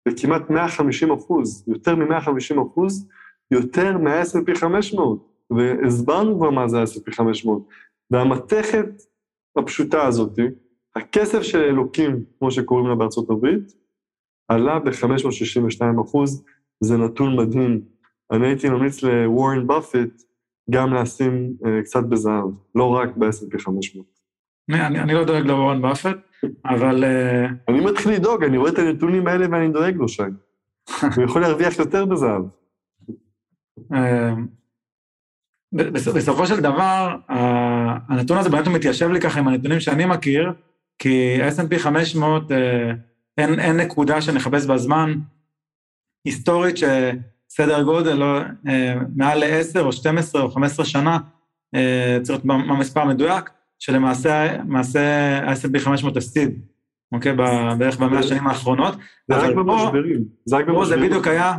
[0.09, 3.09] בכמעט 150 אחוז, יותר מ-150 אחוז,
[3.51, 7.62] יותר מה-S&P 500, והסברנו כבר מה זה ה-S&P 500.
[8.11, 8.86] והמתכת
[9.59, 10.38] הפשוטה הזאת,
[10.97, 13.72] הכסף של אלוקים, כמו שקוראים לה בארצות הברית,
[14.49, 16.45] עלה ב-562 אחוז,
[16.80, 17.80] זה נתון מדהים.
[18.32, 20.22] אני הייתי ממליץ לוורן באפט
[20.70, 24.07] גם לשים uh, קצת בזהב, לא רק ב-S&P 500.
[24.70, 26.16] אני, אני לא דואג לוורן באפט,
[26.64, 27.05] אבל...
[27.05, 27.53] Uh...
[27.68, 30.22] אני מתחיל לדאוג, אני רואה את הנתונים האלה ואני דואג לו, שי.
[31.16, 32.42] הוא יכול להרוויח יותר בזהב.
[33.92, 34.34] אה,
[35.72, 37.16] בסופו של דבר,
[38.09, 40.53] הנתון הזה באמת מתיישב לי ככה עם הנתונים שאני מכיר,
[40.99, 42.51] כי S&P 500,
[43.38, 45.14] אין, אין נקודה שנחפש בזמן
[46.24, 51.18] היסטורית שסדר גודל, לא, אה, מעל ל-10 או 12 או 15 שנה,
[51.74, 53.51] אה, צריך להיות במספר מדויק,
[53.85, 54.61] שלמעשה
[55.43, 56.51] ה-S&P 500 הפסיד,
[57.12, 57.32] אוקיי?
[57.78, 58.97] בערך במאה השנים האחרונות.
[59.28, 60.24] זה רק במשברים.
[60.45, 60.89] זה רק במשברים.
[60.89, 61.59] זה בדיוק היה,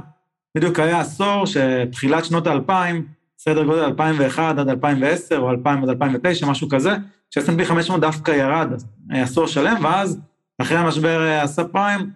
[0.57, 3.05] בדיוק היה עשור שתחילת שנות האלפיים,
[3.37, 6.95] סדר גודל 2001 עד 2010, או 2000 עד 2009, משהו כזה,
[7.29, 8.73] ש-S&P 500 דווקא ירד
[9.11, 10.19] עשור שלם, ואז
[10.61, 12.09] אחרי המשבר הסאב אה, פריים,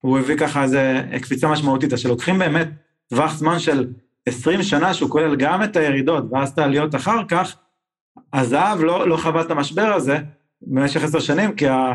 [0.00, 1.92] הוא הביא ככה איזה קפיצה משמעותית.
[1.92, 2.68] אז שלוקחים באמת
[3.08, 3.86] טווח זמן של
[4.26, 7.56] 20 שנה, שהוא כולל גם את הירידות ואז את העליות אחר כך,
[8.32, 10.18] הזהב לא, לא חווה את המשבר הזה
[10.62, 11.92] במשך עשר שנים, כי, ה,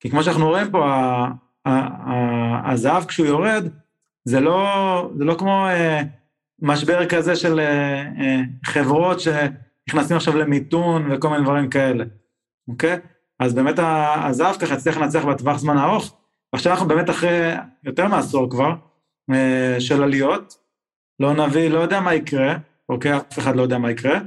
[0.00, 0.94] כי כמו שאנחנו רואים פה,
[2.64, 3.68] הזהב כשהוא יורד,
[4.24, 5.66] זה לא, זה לא כמו...
[5.66, 6.02] אה,
[6.62, 12.04] משבר כזה של אה, אה, חברות שנכנסים עכשיו למיתון וכל מיני דברים כאלה,
[12.68, 12.98] אוקיי?
[13.38, 13.74] אז באמת
[14.24, 16.16] הזהב ככה הצליח לנצח בטווח זמן ארוך,
[16.52, 17.52] ועכשיו אנחנו באמת אחרי
[17.84, 18.74] יותר מעשור כבר
[19.32, 20.54] אה, של עליות,
[21.20, 22.56] לא נביא, לא יודע מה יקרה,
[22.88, 23.16] אוקיי?
[23.16, 24.18] אף אחד לא יודע מה יקרה,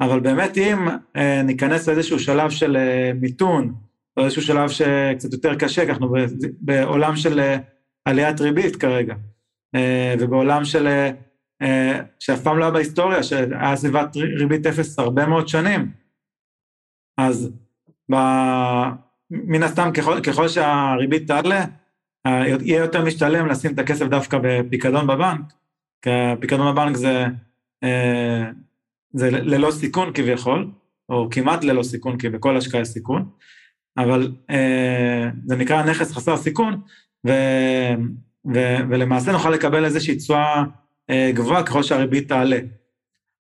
[0.00, 0.88] אבל באמת אם
[1.44, 2.76] ניכנס לאיזשהו שלב של
[3.20, 3.74] מיתון,
[4.16, 6.14] או איזשהו שלב שקצת יותר קשה, כי אנחנו
[6.60, 7.56] בעולם של
[8.04, 9.14] עליית ריבית כרגע,
[10.20, 11.10] ובעולם של
[11.62, 15.90] אה, שאף פעם לא היה בהיסטוריה, שהיה סביבת ריבית אפס הרבה מאוד שנים.
[17.18, 17.50] אז
[18.12, 18.16] ב...
[19.30, 21.64] מן הסתם, ככל, ככל שהריבית תעלה,
[22.26, 25.52] אה, יהיה יותר משתלם לשים את הכסף דווקא בפיקדון בבנק,
[26.02, 27.24] כי הפיקדון בבנק זה,
[27.84, 28.50] אה,
[29.12, 30.70] זה ללא סיכון כביכול,
[31.08, 33.28] או כמעט ללא סיכון, כי בכל השקעה יש סיכון,
[33.98, 34.32] אבל
[35.46, 36.80] זה נקרא נכס חסר סיכון,
[37.26, 37.30] ו,
[38.54, 38.58] ו,
[38.90, 40.64] ולמעשה נוכל לקבל איזושהי תשואה
[41.10, 42.58] אה, גבוהה ככל שהריבית תעלה.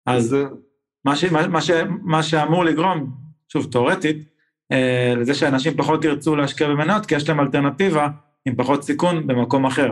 [0.05, 0.35] אז
[1.05, 1.71] מה, ש, מה, ש,
[2.03, 3.11] מה שאמור לגרום,
[3.53, 4.17] שוב, תאורטית,
[4.71, 8.07] אה, לזה שאנשים פחות ירצו להשקיע במניות, כי יש להם אלטרנטיבה
[8.45, 9.91] עם פחות סיכון במקום אחר.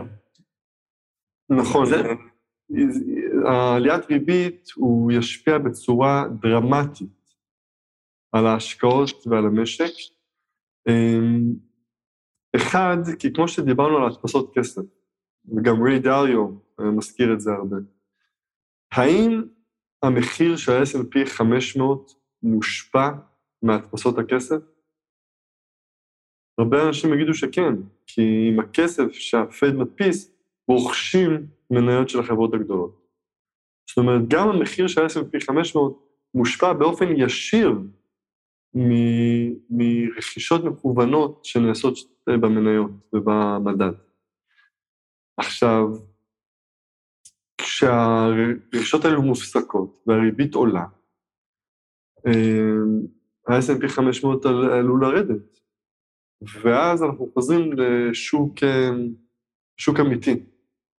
[1.50, 2.02] נכון, זה-
[3.48, 7.34] העליית ריבית הוא ישפיע בצורה דרמטית
[8.32, 9.92] על ההשקעות ועל המשק.
[10.88, 11.54] אמ,
[12.56, 14.82] אחד, כי כמו שדיברנו על הדפסות כסף,
[15.56, 16.48] וגם ריי דליו
[16.80, 17.76] אה, מזכיר את זה הרבה,
[18.92, 19.42] האם
[20.02, 23.10] המחיר של ה-S&P 500 מושפע
[23.62, 24.62] מהדפסות הכסף?
[26.58, 27.74] הרבה אנשים יגידו שכן,
[28.06, 30.32] כי עם הכסף שהפד מדפיס,
[30.68, 33.05] רוכשים מניות של החברות הגדולות.
[33.88, 36.02] זאת אומרת, גם המחיר של ה-S&P 500
[36.34, 37.70] מושפע באופן ישיר
[38.74, 41.94] מ- מרכישות מכוונות שנעשות
[42.26, 43.92] במניות ובמדד.
[45.36, 45.82] עכשיו,
[47.58, 50.84] כשהרכישות האלו מופסקות והריבית עולה,
[53.48, 55.60] ה-S&P 500 על- עלול לרדת,
[56.62, 58.90] ואז אנחנו חוזרים לשוק אה,
[59.76, 60.44] שוק אמיתי.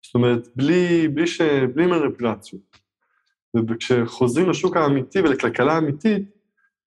[0.07, 1.41] זאת אומרת, בלי, בלי, ש,
[1.75, 2.63] בלי מניפולציות.
[3.69, 6.31] וכשחוזרים לשוק האמיתי ולכלכלה האמיתית,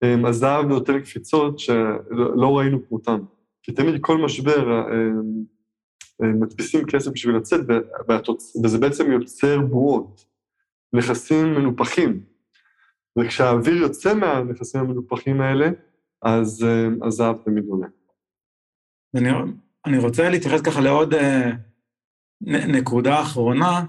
[0.04, 3.18] אמ, הזהב נותן קפיצות שלא לא ראינו כמותן.
[3.62, 4.84] כי תמיד כל משבר
[6.20, 7.60] מדפיסים כסף בשביל לצאת.
[8.64, 10.24] וזה בעצם יוצר בועות,
[10.92, 12.20] נכסים מנופחים.
[13.18, 15.70] וכשהאוויר יוצא מהנכסים המנופחים האלה,
[16.22, 16.66] אז
[17.02, 17.86] הזהב תמיד עולה.
[19.14, 19.28] אני,
[19.86, 21.50] אני רוצה להתייחס ככה לעוד נ,
[22.42, 23.82] נקודה אחרונה.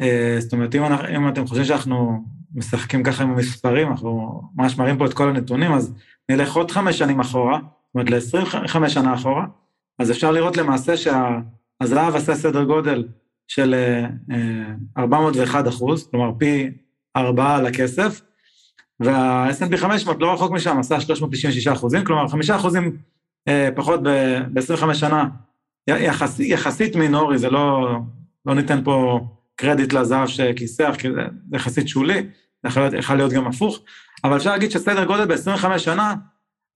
[0.00, 2.24] אה, זאת אומרת, אם, אנחנו, אם אתם חושבים שאנחנו
[2.54, 5.94] משחקים ככה עם המספרים, אנחנו ממש מראים פה את כל הנתונים, אז
[6.28, 9.46] נלך עוד חמש שנים אחורה, זאת אומרת ל-25 שנה אחורה,
[9.98, 13.08] אז אפשר לראות למעשה שהזהב עשה סדר גודל
[13.48, 13.74] של
[14.30, 16.70] אה, 401 אחוז, כלומר פי
[17.16, 18.20] ארבעה על הכסף,
[19.00, 22.96] וה-S&P 500 לא רחוק משם, עשה 396 אחוזים, כלומר 5 אחוזים
[23.48, 25.24] אה, פחות ב-25 שנה,
[25.88, 27.98] יחס, יחסית מינורי, זה לא,
[28.46, 29.20] לא ניתן פה
[29.56, 31.22] קרדיט לזהב שכיסח, כי זה
[31.52, 32.22] יחסית שולי,
[32.62, 33.78] זה יכול להיות, יכול להיות גם הפוך,
[34.24, 36.14] אבל אפשר להגיד שסדר גודל ב-25 שנה,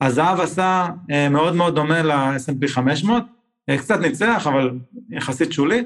[0.01, 3.25] הזהב עשה אה, מאוד מאוד דומה ל-S&P 500,
[3.69, 4.71] אה, קצת ניצח, אבל
[5.11, 5.85] יחסית שולי,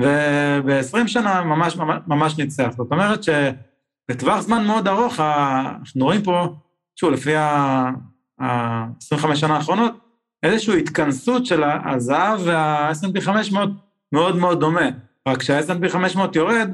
[0.00, 2.68] וב-20 שנה ממש, ממש, ניצח.
[2.76, 6.54] זאת אומרת שבטווח זמן מאוד ארוך, אנחנו רואים פה,
[6.96, 10.05] שוב, לפי ה-25 שנה האחרונות,
[10.52, 13.70] איזושהי התכנסות של הזהב וה-S&P 500
[14.12, 14.88] מאוד מאוד דומה.
[15.28, 16.70] רק כשה-S&P 500 יורד,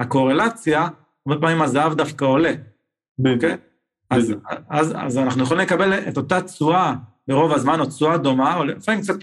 [0.00, 0.88] הקורלציה,
[1.26, 2.52] הרבה פעמים הזהב דווקא עולה,
[3.34, 3.56] אוקיי?
[4.10, 4.34] אז,
[4.70, 6.94] אז, אז אנחנו יכולים לקבל את אותה תשואה
[7.28, 9.14] ברוב הזמן, או תשואה דומה, או לפעמים קצת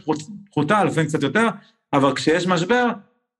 [0.52, 1.48] פחותה, לפעמים קצת יותר,
[1.94, 2.88] אבל כשיש משבר,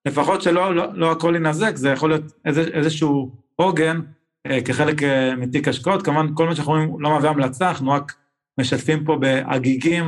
[0.08, 4.02] לפחות שלא לא, לא הכל ינזק, זה יכול להיות איזה, איזשהו עוגן
[4.48, 6.02] אה, כחלק אה, מתיק השקעות.
[6.02, 8.16] כמובן, כל מה שאנחנו רואים לא מהווה המלצה, אנחנו רק
[8.62, 10.06] משתפים פה בהגיגים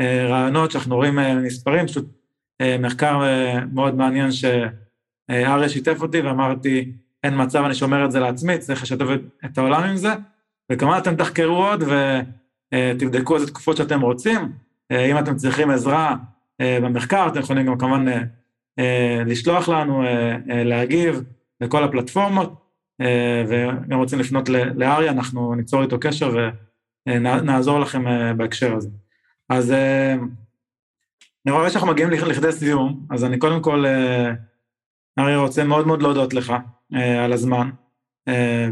[0.00, 2.06] ורעיונות שאנחנו רואים אה, מספרים, פשוט
[2.60, 6.92] אה, מחקר אה, מאוד מעניין שאריה שיתף אותי ואמרתי,
[7.24, 9.06] אין מצב, אני שומר את זה לעצמי, צריך לשתף
[9.44, 10.14] את העולם עם זה,
[10.72, 11.84] וכמובן אתם תחקרו עוד
[12.74, 14.52] ותבדקו איזה תקופות שאתם רוצים.
[14.92, 16.16] אם אתם צריכים עזרה
[16.62, 18.04] במחקר, אתם יכולים גם כמובן
[19.26, 20.02] לשלוח לנו,
[20.46, 21.22] להגיב
[21.60, 22.54] לכל הפלטפורמות,
[23.48, 26.50] וגם רוצים לפנות לאריה, אנחנו ניצור איתו קשר
[27.08, 28.04] ונעזור לכם
[28.36, 28.88] בהקשר הזה.
[29.48, 29.72] אז
[31.46, 33.84] אני רואה שאנחנו מגיעים לכדי סיום, אז אני קודם כל,
[35.18, 36.54] אריה רוצה מאוד מאוד להודות לך
[37.24, 37.70] על הזמן.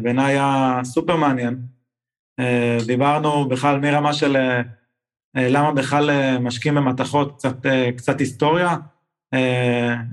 [0.03, 1.59] בעיניי היה סופר מעניין.
[2.87, 4.37] דיברנו בכלל מרמה של
[5.35, 7.67] למה בכלל משקיעים במתכות, קצת,
[7.97, 8.77] קצת היסטוריה,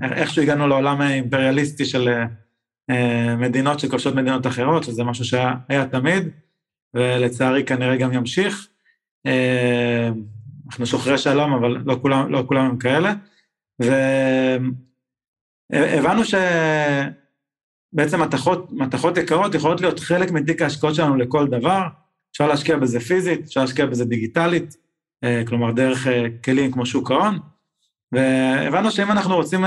[0.02, 2.08] איכשהו הגענו לעולם האימפריאליסטי של
[3.38, 6.28] מדינות שכובשות מדינות אחרות, שזה משהו שהיה תמיד,
[6.96, 8.68] ולצערי כנראה גם ימשיך.
[10.66, 13.12] אנחנו שוחרי שלום, אבל לא כולם, לא כולם הם כאלה.
[15.72, 16.22] והבנו
[17.92, 21.82] שבעצם מתכות, מתכות יקרות יכולות להיות חלק מתיק ההשקעות שלנו לכל דבר.
[22.32, 24.76] אפשר להשקיע בזה פיזית, אפשר להשקיע בזה דיגיטלית,
[25.46, 26.06] כלומר דרך
[26.44, 27.38] כלים כמו שוק ההון.
[28.12, 29.64] והבנו שאם אנחנו רוצים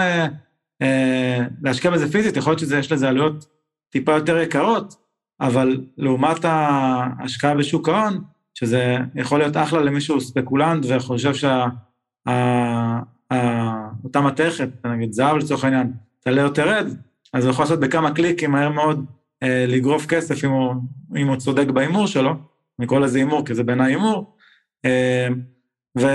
[1.63, 3.45] להשקיע בזה פיזית, יכול להיות שיש לזה עלויות
[3.91, 5.08] טיפה יותר יקרות,
[5.41, 8.23] אבל לעומת ההשקעה בשוק ההון,
[8.53, 13.01] שזה יכול להיות אחלה למישהו ספקולנט וחושב שאותה
[14.21, 16.87] מתכת, נגיד זהב לצורך העניין, תעלה או תרד,
[17.33, 19.05] אז הוא יכול לעשות בכמה קליקים מהר מאוד
[19.43, 20.75] אה, לגרוף כסף אם הוא,
[21.17, 22.35] אם הוא צודק בהימור שלו,
[22.79, 24.35] אני קורא לזה הימור כי זה בעיניי הימור,
[24.85, 25.27] אה,
[25.99, 26.07] ו...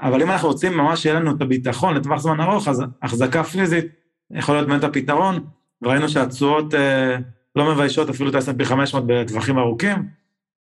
[0.00, 3.84] אבל אם אנחנו רוצים ממש שיהיה לנו את הביטחון לטווח זמן ארוך, אז החזקה פיזית
[4.30, 5.44] יכול להיות באמת הפתרון,
[5.82, 7.16] וראינו שהתשואות אה,
[7.56, 10.08] לא מביישות אפילו את ה-S&P 500 בטווחים ארוכים,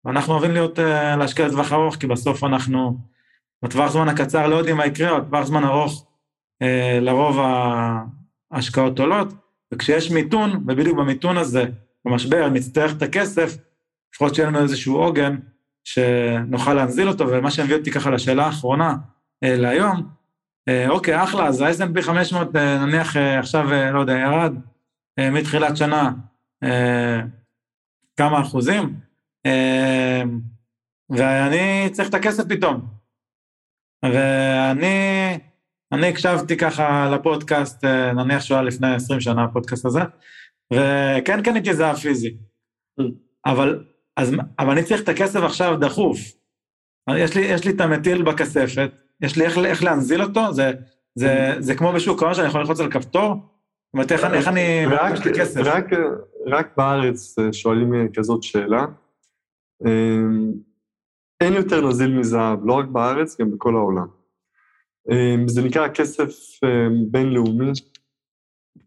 [0.05, 0.79] ואנחנו אוהבים להיות,
[1.17, 2.97] להשקיע לטווח ארוך, כי בסוף אנחנו,
[3.63, 6.05] בטווח זמן הקצר לא יודעים מה יקרה, אבל בטווח זמן ארוך
[6.61, 7.37] אה, לרוב
[8.51, 9.33] ההשקעות עולות,
[9.73, 11.65] וכשיש מיתון, ובדיוק במיתון הזה,
[12.05, 13.57] במשבר, נצטרך את הכסף,
[14.13, 15.37] לפחות שיהיה לנו איזשהו עוגן,
[15.83, 18.95] שנוכל להנזיל אותו, ומה שמביא אותי ככה לשאלה האחרונה
[19.43, 20.07] אה, להיום,
[20.67, 24.55] אה, אוקיי, אחלה, אז ה-S&P 500 אה, נניח אה, עכשיו, אה, לא יודע, ירד
[25.19, 26.09] אה, מתחילת שנה אה,
[28.17, 28.95] כמה אחוזים,
[29.45, 30.23] אה,
[31.09, 32.87] ואני צריך את הכסף פתאום.
[34.05, 35.37] ואני
[35.91, 39.99] אני הקשבתי ככה לפודקאסט, אה, נניח שהוא היה לפני 20 שנה, הפודקאסט הזה,
[40.73, 42.37] וכן קניתי זהב פיזי.
[43.45, 43.83] אבל,
[44.17, 46.19] אז, אבל אני צריך את הכסף עכשיו דחוף.
[47.17, 48.91] יש לי, יש לי את המטיל בכספת,
[49.21, 50.71] יש לי איך, איך להנזיל אותו, זה,
[51.15, 54.85] זה, זה כמו בשוק ההון שאני יכול ללחוץ על כפתור, זאת אומרת, איך, אני...
[54.85, 55.13] רק.
[55.55, 55.85] רק,
[56.47, 58.85] רק בארץ אה, שואלים אה, כזאת שאלה.
[59.85, 60.51] אמ,
[61.41, 64.07] אין יותר נזיל מזהב, לא רק בארץ, גם בכל העולם.
[65.11, 66.29] אמ, זה נקרא כסף
[66.63, 67.71] אמ, בינלאומי.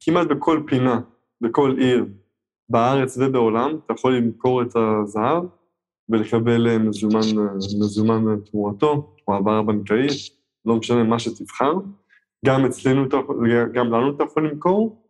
[0.01, 1.01] כמעט בכל פינה,
[1.41, 2.07] בכל עיר,
[2.69, 5.45] בארץ ובעולם, אתה יכול למכור את הזהב
[6.09, 10.07] ולקבל אה, מזומן, מזומן תמורתו, או העברה בנקאי,
[10.65, 11.73] לא משנה מה שתבחר.
[12.47, 13.09] גם אצלנו,
[13.73, 15.04] גם לנו אתה יכול למכור,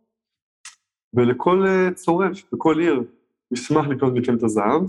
[1.15, 3.03] ולכל אה, צורף, בכל עיר,
[3.51, 4.83] ישמח לקנות מכם את הזהב.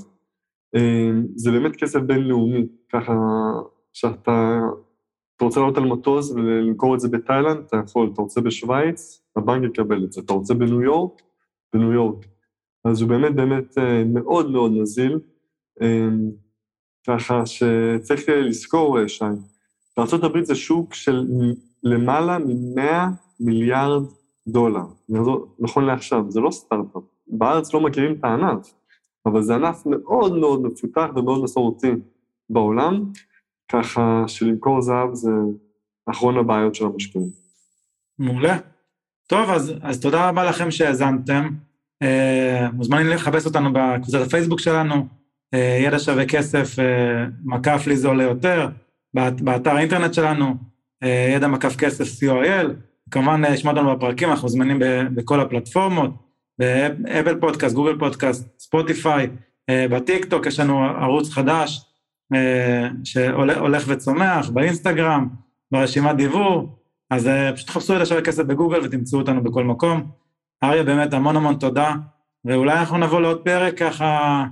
[0.76, 3.14] אמ, זה באמת כסף בינלאומי, ככה
[3.92, 4.60] שאתה
[5.36, 9.70] אתה רוצה לעלות על מטוס ולמכור את זה בתאילנד, אתה יכול, אתה רוצה בשוויץ, הבנק
[9.70, 11.22] יקבל את זה, אתה רוצה בניו יורק,
[11.74, 12.26] בניו יורק.
[12.84, 15.18] אז הוא באמת באמת אה, מאוד מאוד נזיל,
[15.82, 16.08] אה,
[17.06, 19.24] ככה שצריך לזכור, אה, שי,
[19.96, 21.26] בארה"ב זה שוק של
[21.82, 22.80] למעלה מ-100
[23.40, 24.02] מיליארד
[24.48, 24.84] דולר,
[25.58, 27.02] נכון לעכשיו, זה לא סטארט-אפ.
[27.26, 28.74] בארץ לא מכירים את הענף,
[29.26, 31.90] אבל זה ענף מאוד מאוד מפותח ומאוד מסורתי
[32.50, 33.04] בעולם,
[33.72, 35.30] ככה שלמכור זהב זה
[36.10, 37.28] אחרון הבעיות של המשקיעים.
[38.18, 38.56] מעולה.
[39.26, 41.48] טוב, אז, אז תודה רבה לכם שהאזנתם.
[42.02, 45.06] אה, מוזמנים לחפש אותנו בקבוצת הפייסבוק שלנו,
[45.54, 48.68] אה, ידע שווה כסף, אה, מקף לי זה עולה יותר,
[49.14, 50.54] באת, באתר האינטרנט שלנו,
[51.02, 52.66] אה, ידע מקף כסף co.il,
[53.10, 54.84] כמובן אה, לשמוע אותנו בפרקים, אנחנו זמינים ב,
[55.14, 56.10] בכל הפלטפורמות,
[56.58, 59.28] באפל פודקאסט, גוגל פודקאסט, ספוטיפיי,
[59.70, 61.86] אה, בטיקטוק יש לנו ערוץ חדש,
[62.34, 65.28] אה, שהולך וצומח, באינסטגרם,
[65.72, 66.76] ברשימת דיוור,
[67.10, 70.10] אז אה, פשוט תחפשו ידע שווה כסף בגוגל ותמצאו אותנו בכל מקום.
[70.64, 71.94] אריה, באמת המון המון תודה,
[72.44, 74.44] ואולי אנחנו נבוא לעוד פרק ככה,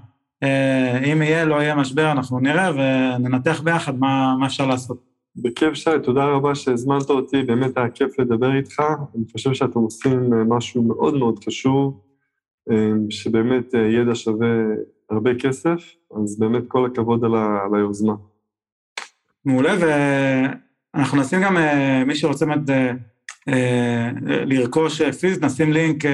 [0.43, 5.14] אה, אם יהיה, לא יהיה משבר, אנחנו נראה וננתח ביחד מה, מה אפשר לעשות.
[5.37, 8.83] בכיף שי, תודה רבה שהזמנת אותי, באמת היה כיף לדבר איתך.
[9.17, 12.01] אני חושב שאתם עושים אה, משהו מאוד מאוד חשוב,
[12.71, 14.49] אה, שבאמת אה, ידע שווה
[15.11, 18.15] הרבה כסף, אז באמת כל הכבוד על, ה, על היוזמה.
[19.45, 19.75] מעולה,
[20.95, 21.57] ואנחנו נשים גם,
[22.07, 22.95] מי שרוצה באמת
[24.47, 26.05] לרכוש פיזית, נשים לינק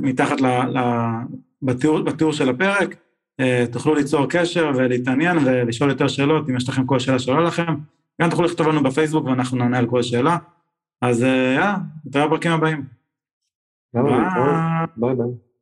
[0.00, 0.78] מתחת ל, ל,
[1.62, 2.96] בתיאור, בתיאור של הפרק,
[3.72, 7.74] תוכלו ליצור קשר ולהתעניין ולשאול יותר שאלות, אם יש לכם כל שאלה שעולה לכם,
[8.22, 10.36] גם תוכלו לכתוב לנו בפייסבוק ואנחנו נענה על כל שאלה.
[11.02, 12.84] אז אה, יאללה, נתראה בפרקים הבאים.
[14.96, 15.53] ביי ביי.